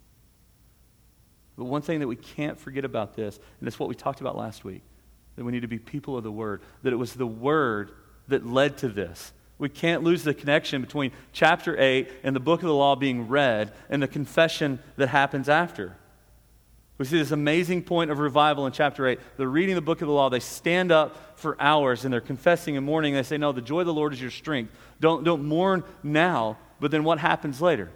But 1.57 1.65
one 1.65 1.83
thing 1.83 2.01
that 2.01 2.09
we 2.09 2.17
can't 2.17 2.59
forget 2.59 2.85
about 2.85 3.15
this, 3.15 3.39
and 3.59 3.69
it's 3.69 3.79
what 3.79 3.89
we 3.89 3.95
talked 3.95 4.21
about 4.21 4.37
last 4.37 4.65
week, 4.65 4.83
that 5.37 5.45
we 5.45 5.53
need 5.53 5.63
to 5.63 5.69
be 5.69 5.79
people 5.79 6.17
of 6.17 6.25
the 6.25 6.33
Word, 6.33 6.61
that 6.83 6.93
it 6.93 6.97
was 6.97 7.15
the 7.15 7.27
Word 7.27 7.93
that 8.29 8.47
led 8.47 8.77
to 8.79 8.89
this. 8.89 9.33
We 9.57 9.69
can't 9.69 10.03
lose 10.03 10.25
the 10.25 10.35
connection 10.35 10.81
between 10.81 11.13
chapter 11.33 11.79
8 11.79 12.11
and 12.25 12.35
the 12.35 12.41
book 12.41 12.61
of 12.61 12.67
the 12.67 12.75
law 12.75 12.97
being 12.97 13.29
read 13.29 13.73
and 13.89 14.03
the 14.03 14.09
confession 14.09 14.81
that 14.97 15.09
happens 15.09 15.49
after. 15.49 15.97
We 16.97 17.05
see 17.07 17.19
this 17.19 17.33
amazing 17.33 17.83
point 17.83 18.11
of 18.11 18.21
revival 18.21 18.67
in 18.67 18.73
chapter 18.73 19.07
8. 19.07 19.19
They're 19.37 19.49
reading 19.49 19.75
the 19.75 19.83
book 19.83 20.01
of 20.01 20.07
the 20.07 20.15
law. 20.15 20.29
They 20.29 20.41
stand 20.41 20.93
up 20.93 21.39
for 21.39 21.61
hours 21.61 22.05
and 22.05 22.13
they're 22.13 22.21
confessing 22.21 22.77
and 22.77 22.87
mourning. 22.87 23.15
They 23.15 23.25
say, 23.25 23.37
No, 23.37 23.51
the 23.51 23.61
joy 23.61 23.81
of 23.81 23.87
the 23.87 23.95
Lord 23.95 24.13
is 24.13 24.21
your 24.21 24.31
strength. 24.31 24.73
Don't, 25.01 25.25
don't 25.25 25.45
mourn 25.45 25.83
now, 26.05 26.57
but 26.79 26.93
then 26.93 27.03
what 27.03 27.19
happens 27.19 27.61
later? 27.61 27.91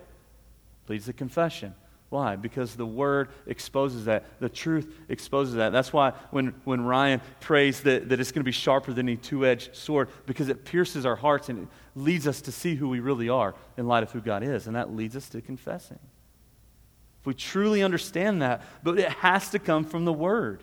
Leads 0.88 1.06
to 1.06 1.12
confession. 1.12 1.74
Why? 2.08 2.36
Because 2.36 2.74
the 2.74 2.86
word 2.86 3.28
exposes 3.46 4.06
that. 4.06 4.24
The 4.40 4.48
truth 4.48 4.92
exposes 5.08 5.54
that. 5.54 5.70
That's 5.70 5.92
why 5.92 6.12
when, 6.30 6.54
when 6.64 6.80
Ryan 6.80 7.20
prays 7.38 7.82
that, 7.82 8.08
that 8.08 8.18
it's 8.18 8.32
going 8.32 8.40
to 8.40 8.44
be 8.44 8.50
sharper 8.50 8.94
than 8.94 9.08
a 9.10 9.16
two 9.16 9.46
edged 9.46 9.76
sword, 9.76 10.08
because 10.26 10.48
it 10.48 10.64
pierces 10.64 11.04
our 11.04 11.16
hearts 11.16 11.50
and 11.50 11.64
it 11.64 11.68
leads 11.94 12.26
us 12.26 12.40
to 12.42 12.52
see 12.52 12.74
who 12.74 12.88
we 12.88 12.98
really 12.98 13.28
are 13.28 13.54
in 13.76 13.86
light 13.86 14.02
of 14.02 14.10
who 14.10 14.22
God 14.22 14.42
is. 14.42 14.66
And 14.66 14.74
that 14.74 14.96
leads 14.96 15.14
us 15.14 15.28
to 15.28 15.42
confessing 15.42 15.98
we 17.28 17.34
truly 17.34 17.82
understand 17.82 18.40
that, 18.40 18.62
but 18.82 18.98
it 18.98 19.10
has 19.10 19.50
to 19.50 19.58
come 19.58 19.84
from 19.84 20.06
the 20.06 20.12
Word. 20.14 20.62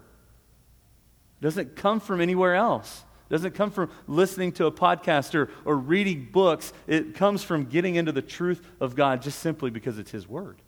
It 1.40 1.44
doesn't 1.44 1.76
come 1.76 2.00
from 2.00 2.22
anywhere 2.22 2.56
else. 2.56 3.04
It 3.30 3.34
doesn't 3.34 3.54
come 3.54 3.70
from 3.70 3.92
listening 4.08 4.52
to 4.54 4.66
a 4.66 4.72
podcast 4.72 5.36
or, 5.36 5.52
or 5.64 5.78
reading 5.78 6.28
books. 6.32 6.74
It 6.88 7.14
comes 7.14 7.44
from 7.44 7.66
getting 7.66 7.96
into 7.96 8.12
the 8.12 8.24
truth 8.24 8.66
of 8.80 8.96
God 8.96 9.22
just 9.22 9.42
simply 9.42 9.70
because 9.70 10.00
it's 10.00 10.10
His 10.10 10.28
Word. 10.28 10.60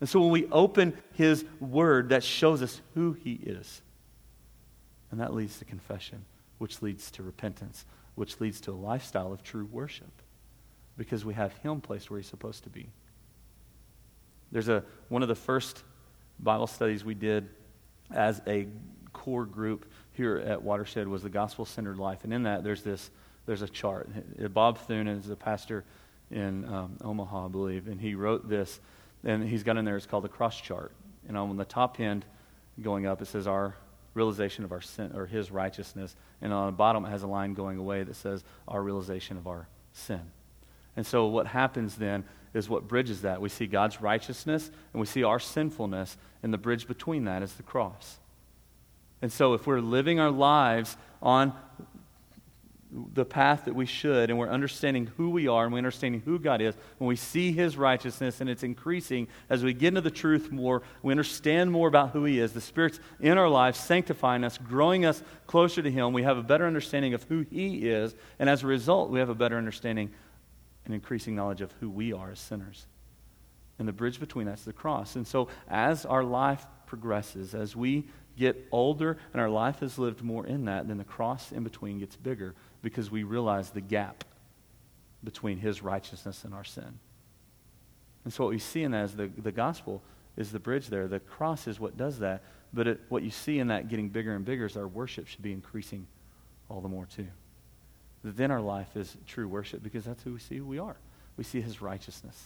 And 0.00 0.08
so 0.10 0.20
when 0.20 0.28
we 0.28 0.44
open 0.48 0.92
His 1.14 1.42
Word, 1.58 2.10
that 2.10 2.22
shows 2.22 2.60
us 2.60 2.78
who 2.94 3.14
He 3.14 3.32
is. 3.32 3.80
And 5.10 5.20
that 5.20 5.32
leads 5.32 5.58
to 5.60 5.64
confession, 5.64 6.26
which 6.58 6.82
leads 6.82 7.10
to 7.12 7.22
repentance, 7.22 7.86
which 8.14 8.42
leads 8.42 8.60
to 8.60 8.72
a 8.72 8.74
lifestyle 8.74 9.32
of 9.32 9.42
true 9.42 9.64
worship 9.72 10.12
because 10.98 11.24
we 11.24 11.32
have 11.32 11.54
Him 11.54 11.80
placed 11.80 12.10
where 12.10 12.20
He's 12.20 12.28
supposed 12.28 12.64
to 12.64 12.68
be. 12.68 12.90
There's 14.52 14.68
a, 14.68 14.82
one 15.08 15.22
of 15.22 15.28
the 15.28 15.34
first 15.34 15.82
Bible 16.40 16.66
studies 16.66 17.04
we 17.04 17.14
did 17.14 17.48
as 18.10 18.40
a 18.46 18.66
core 19.12 19.44
group 19.44 19.90
here 20.12 20.38
at 20.38 20.62
Watershed 20.62 21.06
was 21.06 21.22
the 21.22 21.30
gospel 21.30 21.64
centered 21.64 21.98
life. 21.98 22.24
And 22.24 22.32
in 22.32 22.44
that, 22.44 22.64
there's 22.64 22.82
this, 22.82 23.10
there's 23.46 23.62
a 23.62 23.68
chart. 23.68 24.08
Bob 24.52 24.78
Thune 24.78 25.08
is 25.08 25.28
a 25.30 25.36
pastor 25.36 25.84
in 26.30 26.64
um, 26.66 26.96
Omaha, 27.02 27.46
I 27.46 27.48
believe, 27.48 27.88
and 27.88 28.00
he 28.00 28.14
wrote 28.14 28.48
this, 28.48 28.80
and 29.24 29.48
he's 29.48 29.62
got 29.62 29.76
in 29.76 29.84
there, 29.84 29.96
it's 29.96 30.06
called 30.06 30.24
the 30.24 30.28
cross 30.28 30.60
chart. 30.60 30.92
And 31.26 31.36
on 31.36 31.56
the 31.56 31.64
top 31.64 32.00
end, 32.00 32.24
going 32.80 33.06
up, 33.06 33.22
it 33.22 33.26
says 33.26 33.46
our 33.46 33.74
realization 34.14 34.64
of 34.64 34.72
our 34.72 34.80
sin, 34.80 35.12
or 35.14 35.26
his 35.26 35.50
righteousness. 35.50 36.14
And 36.42 36.52
on 36.52 36.66
the 36.66 36.72
bottom, 36.72 37.04
it 37.04 37.10
has 37.10 37.22
a 37.22 37.26
line 37.26 37.54
going 37.54 37.78
away 37.78 38.02
that 38.02 38.14
says 38.16 38.44
our 38.66 38.82
realization 38.82 39.36
of 39.36 39.46
our 39.46 39.68
sin. 39.92 40.20
And 40.98 41.06
so 41.06 41.28
what 41.28 41.46
happens 41.46 41.94
then 41.94 42.24
is 42.54 42.68
what 42.68 42.88
bridges 42.88 43.22
that. 43.22 43.40
We 43.40 43.50
see 43.50 43.68
God's 43.68 44.00
righteousness 44.00 44.68
and 44.92 44.98
we 44.98 45.06
see 45.06 45.22
our 45.22 45.38
sinfulness, 45.38 46.16
and 46.42 46.52
the 46.52 46.58
bridge 46.58 46.88
between 46.88 47.26
that 47.26 47.40
is 47.40 47.52
the 47.52 47.62
cross. 47.62 48.18
And 49.22 49.30
so, 49.30 49.54
if 49.54 49.64
we're 49.64 49.80
living 49.80 50.18
our 50.18 50.32
lives 50.32 50.96
on 51.22 51.52
the 52.90 53.24
path 53.24 53.66
that 53.66 53.76
we 53.76 53.86
should, 53.86 54.28
and 54.28 54.40
we're 54.40 54.48
understanding 54.48 55.08
who 55.16 55.30
we 55.30 55.46
are, 55.46 55.62
and 55.62 55.72
we're 55.72 55.78
understanding 55.78 56.20
who 56.24 56.36
God 56.36 56.60
is, 56.60 56.74
when 56.98 57.06
we 57.06 57.14
see 57.14 57.52
His 57.52 57.76
righteousness 57.76 58.40
and 58.40 58.50
it's 58.50 58.64
increasing 58.64 59.28
as 59.48 59.62
we 59.62 59.72
get 59.72 59.88
into 59.88 60.00
the 60.00 60.10
truth 60.10 60.50
more, 60.50 60.82
we 61.04 61.12
understand 61.12 61.70
more 61.70 61.86
about 61.86 62.10
who 62.10 62.24
He 62.24 62.40
is. 62.40 62.54
The 62.54 62.60
Spirit's 62.60 62.98
in 63.20 63.38
our 63.38 63.48
lives, 63.48 63.78
sanctifying 63.78 64.42
us, 64.42 64.58
growing 64.58 65.04
us 65.04 65.22
closer 65.46 65.80
to 65.80 65.90
Him. 65.92 66.12
We 66.12 66.24
have 66.24 66.38
a 66.38 66.42
better 66.42 66.66
understanding 66.66 67.14
of 67.14 67.22
who 67.22 67.46
He 67.48 67.88
is, 67.88 68.16
and 68.40 68.50
as 68.50 68.64
a 68.64 68.66
result, 68.66 69.10
we 69.10 69.20
have 69.20 69.28
a 69.28 69.34
better 69.36 69.56
understanding 69.56 70.10
an 70.88 70.94
increasing 70.94 71.34
knowledge 71.34 71.60
of 71.60 71.72
who 71.80 71.88
we 71.88 72.12
are 72.12 72.30
as 72.30 72.38
sinners. 72.38 72.86
And 73.78 73.86
the 73.86 73.92
bridge 73.92 74.18
between 74.18 74.46
that's 74.46 74.64
the 74.64 74.72
cross. 74.72 75.16
And 75.16 75.26
so 75.26 75.48
as 75.68 76.04
our 76.04 76.24
life 76.24 76.66
progresses, 76.86 77.54
as 77.54 77.76
we 77.76 78.06
get 78.36 78.66
older 78.72 79.18
and 79.32 79.40
our 79.40 79.50
life 79.50 79.80
has 79.80 79.98
lived 79.98 80.22
more 80.22 80.46
in 80.46 80.64
that, 80.64 80.88
then 80.88 80.98
the 80.98 81.04
cross 81.04 81.52
in 81.52 81.62
between 81.62 81.98
gets 81.98 82.16
bigger 82.16 82.54
because 82.82 83.10
we 83.10 83.22
realize 83.22 83.70
the 83.70 83.80
gap 83.80 84.24
between 85.22 85.58
his 85.58 85.82
righteousness 85.82 86.44
and 86.44 86.54
our 86.54 86.64
sin. 86.64 86.98
And 88.24 88.32
so 88.32 88.44
what 88.44 88.50
we 88.50 88.58
see 88.58 88.82
in 88.82 88.92
that 88.92 89.04
is 89.04 89.14
the, 89.14 89.30
the 89.38 89.52
gospel 89.52 90.02
is 90.36 90.52
the 90.52 90.58
bridge 90.58 90.88
there. 90.88 91.08
The 91.08 91.20
cross 91.20 91.66
is 91.66 91.80
what 91.80 91.96
does 91.96 92.18
that. 92.20 92.42
But 92.72 92.86
it, 92.86 93.00
what 93.08 93.22
you 93.22 93.30
see 93.30 93.58
in 93.58 93.68
that 93.68 93.88
getting 93.88 94.08
bigger 94.08 94.34
and 94.34 94.44
bigger 94.44 94.66
is 94.66 94.76
our 94.76 94.86
worship 94.86 95.26
should 95.26 95.42
be 95.42 95.52
increasing 95.52 96.06
all 96.68 96.80
the 96.80 96.88
more 96.88 97.06
too 97.06 97.28
then 98.36 98.50
our 98.50 98.60
life 98.60 98.96
is 98.96 99.16
true 99.26 99.48
worship 99.48 99.82
because 99.82 100.04
that's 100.04 100.22
who 100.22 100.32
we 100.34 100.40
see 100.40 100.56
who 100.56 100.66
we 100.66 100.78
are. 100.78 100.96
We 101.36 101.44
see 101.44 101.60
his 101.60 101.80
righteousness. 101.80 102.36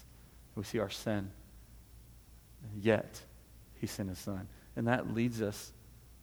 We 0.55 0.65
see 0.65 0.79
our 0.79 0.91
sin. 0.91 1.31
Yet, 2.81 3.21
he 3.81 3.87
sent 3.87 4.09
his 4.09 4.19
son. 4.19 4.49
And 4.77 4.87
that 4.87 5.15
leads 5.15 5.43
us 5.43 5.73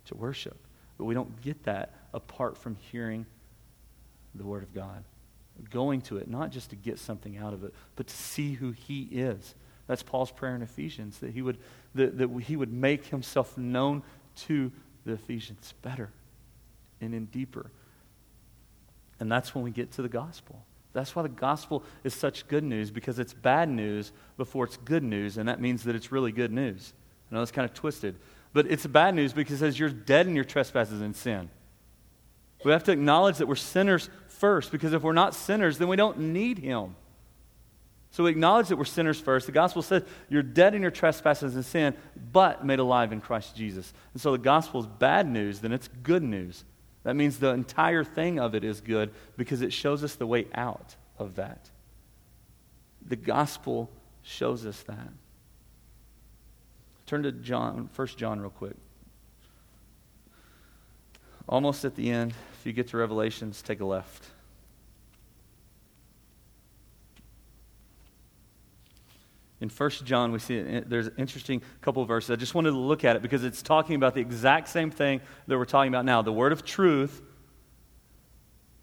to 0.06 0.16
worship. 0.16 0.58
But 0.98 1.06
we 1.06 1.14
don't 1.14 1.42
get 1.42 1.64
that 1.64 1.94
apart 2.14 2.58
from 2.58 2.76
hearing 2.92 3.26
the 4.36 4.46
word 4.46 4.64
of 4.64 4.74
God. 4.74 5.04
Going 5.70 6.02
to 6.04 6.18
it, 6.18 6.30
not 6.30 6.52
just 6.52 6.70
to 6.70 6.76
get 6.76 7.00
something 7.00 7.38
out 7.38 7.54
of 7.54 7.64
it, 7.64 7.74
but 7.96 8.08
to 8.08 8.16
see 8.16 8.54
who 8.54 8.72
he 8.72 9.04
is 9.12 9.56
That's 9.90 10.04
Paul's 10.04 10.32
prayer 10.32 10.56
in 10.56 10.62
Ephesians, 10.62 11.18
that 11.18 11.32
he 11.32 11.42
would, 11.42 11.58
that, 11.96 12.20
that 12.20 12.30
he 12.44 12.56
would 12.56 12.72
make 12.72 13.08
himself 13.08 13.58
known 13.58 14.04
to 14.46 14.72
the 15.04 15.14
Ephesians 15.14 15.74
better 15.82 16.12
and 17.02 17.16
in 17.16 17.26
deeper. 17.26 17.72
And 19.20 19.32
that's 19.32 19.54
when 19.54 19.64
we 19.64 19.72
get 19.72 19.92
to 19.94 20.02
the 20.02 20.10
gospel. 20.10 20.64
That's 20.94 21.16
why 21.16 21.22
the 21.22 21.30
gospel 21.30 21.84
is 22.04 22.14
such 22.14 22.48
good 22.48 22.64
news, 22.64 22.90
because 22.90 23.20
it's 23.20 23.34
bad 23.34 23.70
news 23.70 24.12
before 24.38 24.66
it's 24.66 24.78
good 24.78 25.04
news, 25.04 25.38
and 25.38 25.48
that 25.48 25.62
means 25.62 25.84
that 25.84 25.96
it's 25.96 26.12
really 26.12 26.32
good 26.32 26.52
news. 26.52 26.94
I 27.32 27.36
know 27.36 27.42
it's 27.42 27.52
kind 27.52 27.70
of 27.70 27.76
twisted, 27.76 28.16
but 28.54 28.66
it's 28.72 28.88
bad 28.88 29.14
news 29.14 29.34
because 29.34 29.56
it 29.56 29.60
says 29.60 29.80
you're 29.80 29.90
dead 29.90 30.26
in 30.26 30.36
your 30.36 30.46
trespasses 30.46 31.02
and 31.02 31.16
sin. 31.16 31.50
We 32.66 32.72
have 32.72 32.84
to 32.86 32.92
acknowledge 32.92 33.38
that 33.38 33.48
we're 33.48 33.56
sinners 33.56 34.10
first, 34.28 34.72
because 34.72 34.94
if 34.94 35.04
we're 35.04 35.14
not 35.14 35.36
sinners, 35.36 35.78
then 35.78 35.88
we 35.90 35.96
don't 35.96 36.18
need 36.18 36.58
Him. 36.58 36.96
So 38.12 38.24
we 38.24 38.32
acknowledge 38.32 38.70
that 38.70 38.78
we're 38.78 38.86
sinners 38.86 39.20
first. 39.20 39.46
The 39.46 39.52
gospel 39.52 39.84
says 39.84 40.04
you're 40.30 40.42
dead 40.42 40.74
in 40.74 40.82
your 40.82 40.90
trespasses 40.90 41.54
and 41.54 41.64
sin, 41.64 41.94
but 42.32 42.66
made 42.66 42.80
alive 42.80 43.12
in 43.12 43.22
Christ 43.22 43.56
Jesus. 43.56 43.94
And 44.14 44.22
so 44.22 44.32
the 44.32 44.40
gospel 44.40 44.80
is 44.80 44.88
bad 44.88 45.30
news, 45.30 45.60
then 45.60 45.72
it's 45.72 45.88
good 45.88 46.24
news. 46.24 46.66
That 47.10 47.16
means 47.16 47.40
the 47.40 47.50
entire 47.50 48.04
thing 48.04 48.40
of 48.40 48.54
it 48.54 48.64
is 48.64 48.82
good 48.82 49.10
because 49.36 49.64
it 49.64 49.74
shows 49.74 50.04
us 50.04 50.14
the 50.14 50.28
way 50.28 50.46
out 50.54 50.96
of 51.18 51.38
that. 51.38 51.72
The 53.04 53.16
gospel 53.16 53.90
shows 54.22 54.64
us 54.64 54.80
that. 54.84 55.10
Turn 57.08 57.24
to 57.24 57.32
John, 57.32 57.90
1 57.96 58.08
John 58.10 58.40
real 58.40 58.52
quick. 58.52 58.76
Almost 61.48 61.84
at 61.84 61.96
the 61.96 62.12
end, 62.12 62.36
if 62.60 62.68
you 62.68 62.74
get 62.74 62.90
to 62.90 62.98
Revelations, 62.98 63.64
take 63.64 63.80
a 63.80 63.86
left. 63.86 64.26
In 69.62 69.70
1 69.70 69.90
John, 70.06 70.32
we 70.32 70.40
see 70.40 70.60
eh, 70.60 70.82
there's 70.86 71.08
an 71.08 71.16
interesting 71.18 71.62
couple 71.82 72.02
of 72.02 72.08
verses. 72.08 72.32
I 72.32 72.36
just 72.36 72.56
wanted 72.56 72.72
to 72.72 72.78
look 72.78 73.04
at 73.04 73.16
it 73.16 73.22
because 73.22 73.44
it's 73.44 73.62
talking 73.62 73.96
about 73.96 74.14
the 74.14 74.22
exact 74.22 74.70
same 74.70 74.90
thing 74.90 75.20
that 75.48 75.58
we're 75.58 75.66
talking 75.66 75.90
about 75.90 76.06
now 76.06 76.22
the 76.22 76.32
word 76.32 76.52
of 76.52 76.64
truth, 76.64 77.22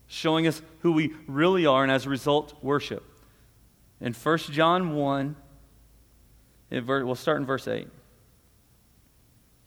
showing 0.07 0.47
us 0.47 0.61
who 0.81 0.93
we 0.93 1.15
really 1.27 1.65
are, 1.65 1.83
and 1.83 1.91
as 1.91 2.07
a 2.07 2.11
result, 2.11 2.55
worship. 2.62 3.05
In 4.01 4.12
1 4.12 4.39
John 4.39 4.95
1, 4.95 5.37
we'll 6.71 7.15
start 7.15 7.41
in 7.41 7.47
verse 7.47 7.67
8, 7.67 7.89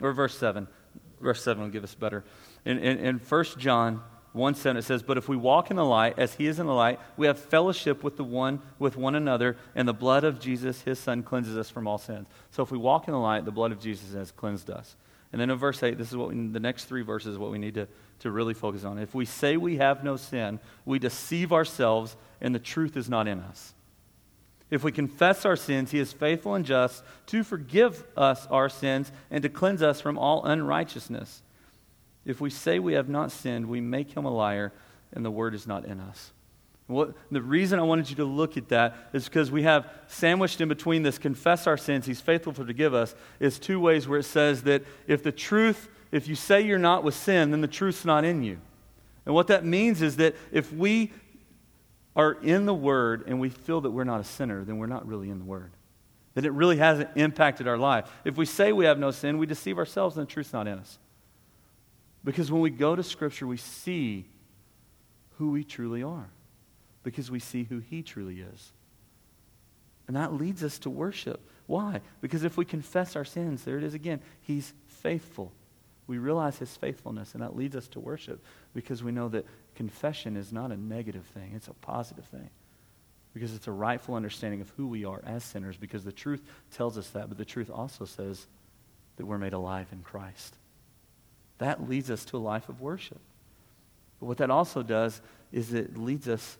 or 0.02 0.13
verse 0.13 0.38
7. 0.38 0.67
Verse 1.19 1.43
7 1.43 1.63
will 1.63 1.69
give 1.69 1.84
us 1.84 1.95
better. 1.95 2.24
In, 2.65 2.78
in, 2.78 2.98
in 3.00 3.17
1 3.17 3.45
John 3.58 4.02
1 4.34 4.56
7 4.56 4.78
it 4.78 4.84
says, 4.84 5.02
But 5.02 5.18
if 5.18 5.28
we 5.28 5.36
walk 5.36 5.72
in 5.72 5.78
the 5.78 5.86
light, 5.86 6.20
as 6.20 6.36
he 6.36 6.46
is 6.46 6.60
in 6.60 6.68
the 6.68 6.74
light, 6.74 7.00
we 7.18 7.28
have 7.28 7.39
fellowship 7.39 8.04
with 8.04 8.18
the 8.18 8.24
one 8.24 8.62
with 8.78 8.96
one 8.96 9.15
another, 9.15 9.58
and 9.76 9.88
the 9.88 9.94
blood 9.94 10.24
of 10.24 10.39
Jesus, 10.39 10.82
his 10.82 11.00
son, 11.00 11.24
cleanses 11.24 11.58
us 11.58 11.70
from 11.70 11.88
all 11.88 11.98
sins. 11.98 12.28
So 12.52 12.62
if 12.62 12.72
we 12.72 12.78
walk 12.78 13.08
in 13.08 13.13
the 13.13 13.20
light, 13.20 13.46
the 13.46 13.52
blood 13.52 13.72
of 13.72 13.80
Jesus 13.80 14.13
has 14.13 14.32
cleansed 14.32 14.70
us. 14.70 14.96
And 15.32 15.39
then 15.39 15.50
in 15.50 15.58
verse 15.58 15.82
8, 15.82 15.98
this 15.98 16.10
is 16.10 16.18
what 16.18 16.30
we, 16.30 16.48
the 16.48 16.60
next 16.60 16.86
three 16.86 17.04
verses 17.04 17.34
is 17.34 17.38
what 17.38 17.52
we 17.52 17.60
need 17.60 17.76
to, 17.76 17.88
to 18.20 18.32
really 18.32 18.54
focus 18.54 18.84
on. 18.84 18.98
If 18.98 19.13
we 19.13 19.26
say 19.26 19.58
we 19.58 19.78
have 19.78 20.04
no 20.04 20.15
sin, 20.15 20.60
we 20.86 21.00
deceive 21.00 21.54
ourselves, 21.54 22.15
and 22.42 22.54
the 22.54 22.60
truth 22.60 22.98
is 22.98 23.10
not 23.10 23.28
in 23.28 23.39
us. 23.39 23.74
If 24.72 24.84
we 24.84 24.92
confess 24.92 25.46
our 25.46 25.56
sins, 25.56 25.92
he 25.92 26.00
is 26.00 26.13
faithful 26.13 26.54
and 26.54 26.65
just 26.65 27.04
to 27.28 27.44
forgive 27.44 28.04
us 28.15 28.46
our 28.48 28.70
sins 28.70 29.12
and 29.32 29.42
to 29.42 29.50
cleanse 29.50 29.82
us 29.82 30.00
from 30.00 30.18
all 30.18 30.46
unrighteousness. 30.46 31.42
If 32.30 32.39
we 32.39 32.52
say 32.52 32.78
we 32.78 32.94
have 32.94 33.10
not 33.10 33.32
sinned, 33.32 33.65
we 33.65 33.82
make 33.82 34.15
him 34.15 34.24
a 34.24 34.32
liar, 34.32 34.72
and 35.12 35.26
the 35.26 35.32
word 35.32 35.56
is 35.56 35.65
not 35.65 35.86
in 35.86 36.00
us. 36.00 36.32
What, 36.86 37.15
the 37.32 37.42
reason 37.42 37.80
I 37.80 37.82
wanted 37.82 38.08
you 38.08 38.18
to 38.18 38.24
look 38.24 38.56
at 38.56 38.70
that 38.70 39.10
is 39.13 39.26
because 39.26 39.50
we 39.50 39.63
have 39.63 39.92
sandwiched 40.06 40.62
in 40.62 40.70
between 40.70 41.02
this 41.02 41.18
confess 41.18 41.65
our 41.65 41.76
sins, 41.76 42.06
he's 42.06 42.22
faithful 42.22 42.54
to 42.54 42.63
forgive 42.63 42.94
us, 42.94 43.15
is 43.39 43.58
two 43.58 43.80
ways 43.80 44.08
where 44.08 44.20
it 44.20 44.26
says 44.26 44.62
that 44.63 44.84
if 45.08 45.24
the 45.24 45.32
truth, 45.32 45.89
if 46.12 46.28
you 46.28 46.36
say 46.36 46.62
you're 46.62 46.78
not 46.78 47.04
with 47.04 47.15
sin, 47.15 47.50
then 47.50 47.62
the 47.62 47.68
truth's 47.68 48.06
not 48.06 48.24
in 48.24 48.44
you. 48.44 48.60
And 49.26 49.34
what 49.34 49.48
that 49.48 49.65
means 49.65 50.04
is 50.04 50.18
that 50.18 50.36
if 50.52 50.72
we 50.72 51.12
are 52.15 52.34
in 52.34 52.68
the 52.68 52.76
Word 52.76 53.24
and 53.26 53.39
we 53.39 53.50
feel 53.50 53.82
that 53.82 53.89
we're 53.89 54.04
not 54.04 54.22
a 54.22 54.24
sinner, 54.24 54.63
then 54.63 54.78
we're 54.78 54.86
not 54.86 55.08
really 55.08 55.32
in 55.32 55.39
the 55.39 55.46
Word. 55.46 55.72
That 56.36 56.46
it 56.46 56.52
really 56.52 56.78
hasn't 56.78 57.10
impacted 57.15 57.68
our 57.68 57.78
life. 57.80 58.08
If 58.24 58.38
we 58.38 58.46
say 58.46 58.72
we 58.72 58.86
have 58.86 59.00
no 59.00 59.10
sin, 59.10 59.39
we 59.39 59.48
deceive 59.48 59.80
ourselves 59.80 60.15
and 60.15 60.28
the 60.28 60.32
truth's 60.32 60.54
not 60.54 60.68
in 60.68 60.78
us. 60.78 61.00
Because 62.23 62.51
when 62.51 62.62
we 62.62 62.69
go 62.69 62.95
to 62.95 63.03
Scripture, 63.03 63.47
we 63.47 63.58
see 63.58 64.25
who 65.38 65.51
we 65.51 65.63
truly 65.63 66.03
are, 66.03 66.29
because 67.03 67.32
we 67.32 67.39
see 67.39 67.63
who 67.63 67.79
He 67.79 68.03
truly 68.03 68.41
is. 68.41 68.71
And 70.08 70.15
that 70.15 70.34
leads 70.34 70.63
us 70.63 70.79
to 70.79 70.89
worship. 70.89 71.39
Why? 71.67 72.01
Because 72.19 72.43
if 72.43 72.58
we 72.58 72.65
confess 72.65 73.15
our 73.15 73.23
sins, 73.23 73.63
there 73.63 73.77
it 73.77 73.84
is 73.84 73.93
again, 73.93 74.21
He's 74.41 74.73
faithful. 74.88 75.53
We 76.08 76.17
realize 76.17 76.58
His 76.58 76.75
faithfulness, 76.75 77.34
and 77.34 77.43
that 77.43 77.55
leads 77.55 77.75
us 77.75 77.88
to 77.89 77.99
worship 77.99 78.43
because 78.73 79.03
we 79.03 79.12
know 79.12 79.29
that 79.29 79.45
confession 79.75 80.36
is 80.36 80.51
not 80.51 80.71
a 80.71 80.77
negative 80.77 81.25
thing, 81.27 81.53
it's 81.55 81.67
a 81.67 81.73
positive 81.73 82.25
thing. 82.25 82.49
Because 83.34 83.53
it's 83.53 83.67
a 83.67 83.71
rightful 83.71 84.15
understanding 84.15 84.60
of 84.60 84.69
who 84.71 84.88
we 84.88 85.05
are 85.05 85.21
as 85.25 85.43
sinners, 85.43 85.77
because 85.77 86.03
the 86.03 86.12
truth 86.12 86.41
tells 86.71 86.97
us 86.97 87.12
that, 87.12 87.29
but 87.29 87.38
the 87.38 87.45
truth 87.45 87.69
also 87.69 88.03
says 88.03 88.47
that 89.17 89.25
we're 89.25 89.38
made 89.38 89.53
alive 89.53 89.88
in 89.91 90.01
Christ. 90.01 90.55
That 91.60 91.88
leads 91.88 92.10
us 92.10 92.26
to 92.26 92.38
a 92.38 92.39
life 92.39 92.67
of 92.69 92.82
worship. 92.82 93.19
But 94.19 94.26
what 94.26 94.38
that 94.38 94.50
also 94.50 94.84
does 94.84 95.22
is 95.52 95.74
it 95.74 95.98
leads 95.98 96.28
us 96.28 96.58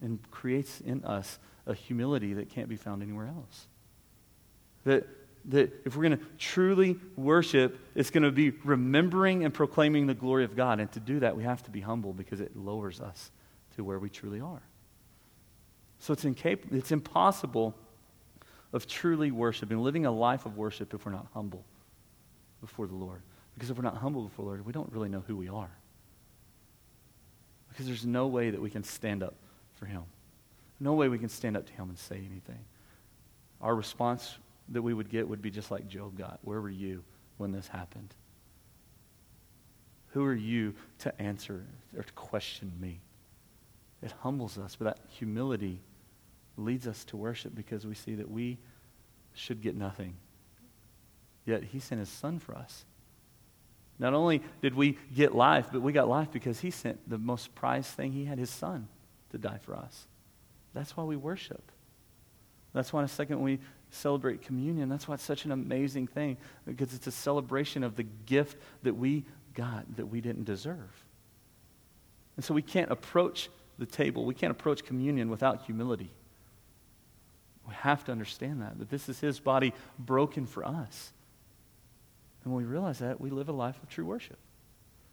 and 0.00 0.18
creates 0.30 0.80
in 0.80 1.04
us 1.04 1.38
a 1.66 1.74
humility 1.74 2.34
that 2.34 2.48
can't 2.50 2.68
be 2.68 2.76
found 2.76 3.02
anywhere 3.02 3.26
else. 3.26 3.66
That, 4.84 5.06
that 5.46 5.72
if 5.84 5.96
we're 5.96 6.04
going 6.04 6.18
to 6.18 6.24
truly 6.38 6.98
worship, 7.16 7.78
it's 7.94 8.10
going 8.10 8.22
to 8.22 8.30
be 8.30 8.50
remembering 8.50 9.44
and 9.44 9.52
proclaiming 9.52 10.06
the 10.06 10.14
glory 10.14 10.44
of 10.44 10.56
God. 10.56 10.80
And 10.80 10.90
to 10.92 11.00
do 11.00 11.20
that, 11.20 11.36
we 11.36 11.42
have 11.42 11.62
to 11.64 11.70
be 11.70 11.80
humble 11.80 12.12
because 12.12 12.40
it 12.40 12.56
lowers 12.56 13.00
us 13.00 13.30
to 13.76 13.84
where 13.84 13.98
we 13.98 14.08
truly 14.08 14.40
are. 14.40 14.62
So 16.00 16.12
it's, 16.12 16.24
incap- 16.24 16.72
it's 16.72 16.92
impossible 16.92 17.74
of 18.72 18.86
truly 18.86 19.30
worshiping, 19.30 19.78
living 19.78 20.06
a 20.06 20.12
life 20.12 20.46
of 20.46 20.56
worship 20.56 20.94
if 20.94 21.04
we're 21.04 21.12
not 21.12 21.26
humble 21.34 21.64
before 22.60 22.86
the 22.86 22.94
Lord. 22.94 23.22
Because 23.58 23.70
if 23.70 23.76
we're 23.76 23.82
not 23.82 23.96
humble 23.96 24.22
before 24.22 24.44
the 24.44 24.48
Lord, 24.50 24.64
we 24.64 24.72
don't 24.72 24.92
really 24.92 25.08
know 25.08 25.24
who 25.26 25.36
we 25.36 25.48
are. 25.48 25.70
Because 27.68 27.86
there's 27.86 28.06
no 28.06 28.28
way 28.28 28.50
that 28.50 28.62
we 28.62 28.70
can 28.70 28.84
stand 28.84 29.20
up 29.20 29.34
for 29.74 29.86
Him. 29.86 30.04
No 30.78 30.92
way 30.92 31.08
we 31.08 31.18
can 31.18 31.28
stand 31.28 31.56
up 31.56 31.66
to 31.66 31.72
Him 31.72 31.88
and 31.88 31.98
say 31.98 32.18
anything. 32.18 32.64
Our 33.60 33.74
response 33.74 34.36
that 34.68 34.80
we 34.80 34.94
would 34.94 35.10
get 35.10 35.28
would 35.28 35.42
be 35.42 35.50
just 35.50 35.72
like 35.72 35.88
Job 35.88 36.16
got 36.16 36.38
Where 36.42 36.60
were 36.60 36.70
you 36.70 37.02
when 37.36 37.50
this 37.50 37.66
happened? 37.66 38.14
Who 40.10 40.24
are 40.24 40.34
you 40.34 40.74
to 41.00 41.20
answer 41.20 41.64
or 41.96 42.04
to 42.04 42.12
question 42.12 42.70
me? 42.80 43.00
It 44.02 44.14
humbles 44.20 44.56
us, 44.56 44.76
but 44.76 44.84
that 44.84 44.98
humility 45.08 45.80
leads 46.56 46.86
us 46.86 47.04
to 47.06 47.16
worship 47.16 47.56
because 47.56 47.84
we 47.84 47.96
see 47.96 48.14
that 48.14 48.30
we 48.30 48.58
should 49.34 49.60
get 49.62 49.74
nothing. 49.74 50.14
Yet 51.44 51.64
He 51.64 51.80
sent 51.80 51.98
His 51.98 52.08
Son 52.08 52.38
for 52.38 52.54
us. 52.54 52.84
Not 53.98 54.14
only 54.14 54.42
did 54.62 54.74
we 54.74 54.96
get 55.14 55.34
life, 55.34 55.68
but 55.72 55.82
we 55.82 55.92
got 55.92 56.08
life 56.08 56.30
because 56.30 56.60
he 56.60 56.70
sent 56.70 57.08
the 57.08 57.18
most 57.18 57.54
prized 57.54 57.90
thing 57.90 58.12
he 58.12 58.24
had, 58.24 58.38
his 58.38 58.50
son, 58.50 58.88
to 59.30 59.38
die 59.38 59.58
for 59.62 59.74
us. 59.74 60.06
That's 60.72 60.96
why 60.96 61.04
we 61.04 61.16
worship. 61.16 61.72
That's 62.72 62.92
why 62.92 63.00
in 63.00 63.06
a 63.06 63.08
second 63.08 63.40
we 63.40 63.58
celebrate 63.90 64.42
communion. 64.42 64.88
That's 64.88 65.08
why 65.08 65.14
it's 65.14 65.24
such 65.24 65.44
an 65.44 65.52
amazing 65.52 66.06
thing, 66.06 66.36
because 66.66 66.94
it's 66.94 67.06
a 67.06 67.12
celebration 67.12 67.82
of 67.82 67.96
the 67.96 68.04
gift 68.26 68.56
that 68.82 68.94
we 68.94 69.24
got 69.54 69.96
that 69.96 70.06
we 70.06 70.20
didn't 70.20 70.44
deserve. 70.44 71.04
And 72.36 72.44
so 72.44 72.54
we 72.54 72.62
can't 72.62 72.90
approach 72.92 73.48
the 73.78 73.86
table, 73.86 74.24
we 74.24 74.34
can't 74.34 74.50
approach 74.50 74.84
communion 74.84 75.30
without 75.30 75.62
humility. 75.62 76.10
We 77.66 77.74
have 77.74 78.04
to 78.04 78.12
understand 78.12 78.62
that, 78.62 78.78
that 78.78 78.90
this 78.90 79.08
is 79.08 79.20
his 79.20 79.38
body 79.38 79.72
broken 79.98 80.46
for 80.46 80.64
us. 80.64 81.12
And 82.48 82.54
when 82.54 82.64
we 82.64 82.70
realize 82.70 83.00
that, 83.00 83.20
we 83.20 83.28
live 83.28 83.50
a 83.50 83.52
life 83.52 83.76
of 83.82 83.90
true 83.90 84.06
worship. 84.06 84.38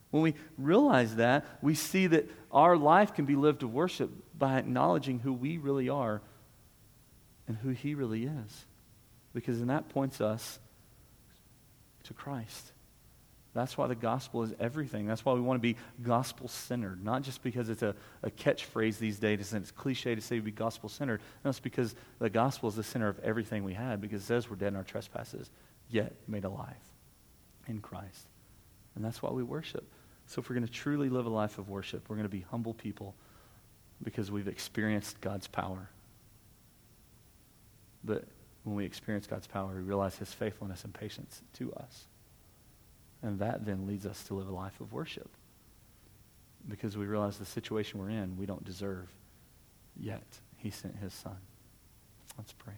When 0.10 0.24
we 0.24 0.36
realize 0.58 1.17
that, 1.17 1.45
we 1.62 1.76
see 1.76 2.08
that 2.08 2.30
our 2.49 2.78
life 2.78 3.14
can 3.14 3.26
be 3.26 3.36
lived 3.36 3.62
of 3.62 3.74
worship 3.74 4.09
by 4.39 4.57
acknowledging 4.57 5.20
who 5.20 5.34
we 5.34 5.57
really 5.57 5.89
are 5.89 6.22
and 7.45 7.57
who 7.57 7.72
He 7.72 7.93
really 7.93 8.24
is. 8.24 8.66
Because 9.34 9.57
then 9.57 9.68
that 9.68 9.89
points 9.89 10.22
us 10.22 10.59
to 12.03 12.14
Christ. 12.14 12.72
That's 13.53 13.78
why 13.78 13.88
the 13.88 13.95
gospel 13.95 14.43
is 14.43 14.53
everything. 14.57 15.05
That's 15.05 15.26
why 15.26 15.34
we 15.34 15.41
want 15.41 15.57
to 15.57 15.62
be 15.62 15.76
gospel 16.01 16.47
centered. 16.47 17.03
Not 17.03 17.24
just 17.24 17.43
because 17.43 17.68
it's 17.68 17.84
a, 17.84 17.95
a 18.24 18.32
catchphrase 18.32 18.97
these 18.97 19.20
days 19.20 19.51
and 19.51 19.62
it's 19.62 19.72
cliche 19.72 20.16
to 20.16 20.22
say 20.22 20.36
we 20.36 20.41
be 20.41 20.51
gospel 20.51 20.88
centered. 20.88 21.20
No, 21.43 21.49
it's 21.49 21.59
because 21.59 21.95
the 22.20 22.30
gospel 22.30 22.70
is 22.70 22.76
the 22.76 22.84
center 22.84 23.09
of 23.09 23.20
everything 23.20 23.66
we 23.66 23.74
had 23.74 23.99
because 23.99 24.22
it 24.22 24.26
says 24.26 24.49
we're 24.49 24.55
dead 24.55 24.70
in 24.70 24.78
our 24.78 24.84
trespasses, 24.86 25.49
yet 25.89 26.14
made 26.30 26.45
alive 26.45 26.95
in 27.68 27.80
Christ. 27.80 28.28
And 28.95 29.03
that's 29.03 29.22
why 29.22 29.32
we 29.32 29.43
worship. 29.43 29.86
So 30.28 30.39
if 30.39 30.49
we're 30.49 30.55
going 30.55 30.68
to 30.68 30.74
truly 30.74 31.09
live 31.09 31.26
a 31.26 31.30
life 31.30 31.57
of 31.57 31.70
worship, 31.70 32.09
we're 32.09 32.16
going 32.16 32.28
to 32.28 32.30
be 32.30 32.45
humble 32.49 32.74
people 32.74 33.16
because 34.03 34.32
we've 34.32 34.47
experienced 34.47 35.22
God's 35.22 35.47
power. 35.47 35.89
But 38.03 38.26
when 38.63 38.76
we 38.76 38.86
experience 38.86 39.28
God's 39.28 39.47
power, 39.47 39.74
we 39.76 39.82
realize 39.82 40.18
his 40.18 40.34
faithfulness 40.34 40.84
and 40.84 40.93
patience 40.93 41.41
to 41.53 41.74
us. 41.74 42.05
And 43.22 43.39
that 43.39 43.66
then 43.66 43.88
leads 43.88 44.05
us 44.05 44.24
to 44.26 44.34
live 44.34 44.47
a 44.47 44.53
life 44.53 44.80
of 44.80 44.93
worship 44.93 45.30
because 46.68 46.97
we 46.97 47.05
realize 47.05 47.38
the 47.38 47.45
situation 47.45 47.99
we're 47.99 48.09
in, 48.09 48.38
we 48.38 48.45
don't 48.45 48.63
deserve, 48.63 49.07
yet 49.95 50.24
he 50.57 50.70
sent 50.72 50.95
his 50.97 51.13
son. 51.13 51.38
Let's 52.38 52.53
pray. 52.53 52.74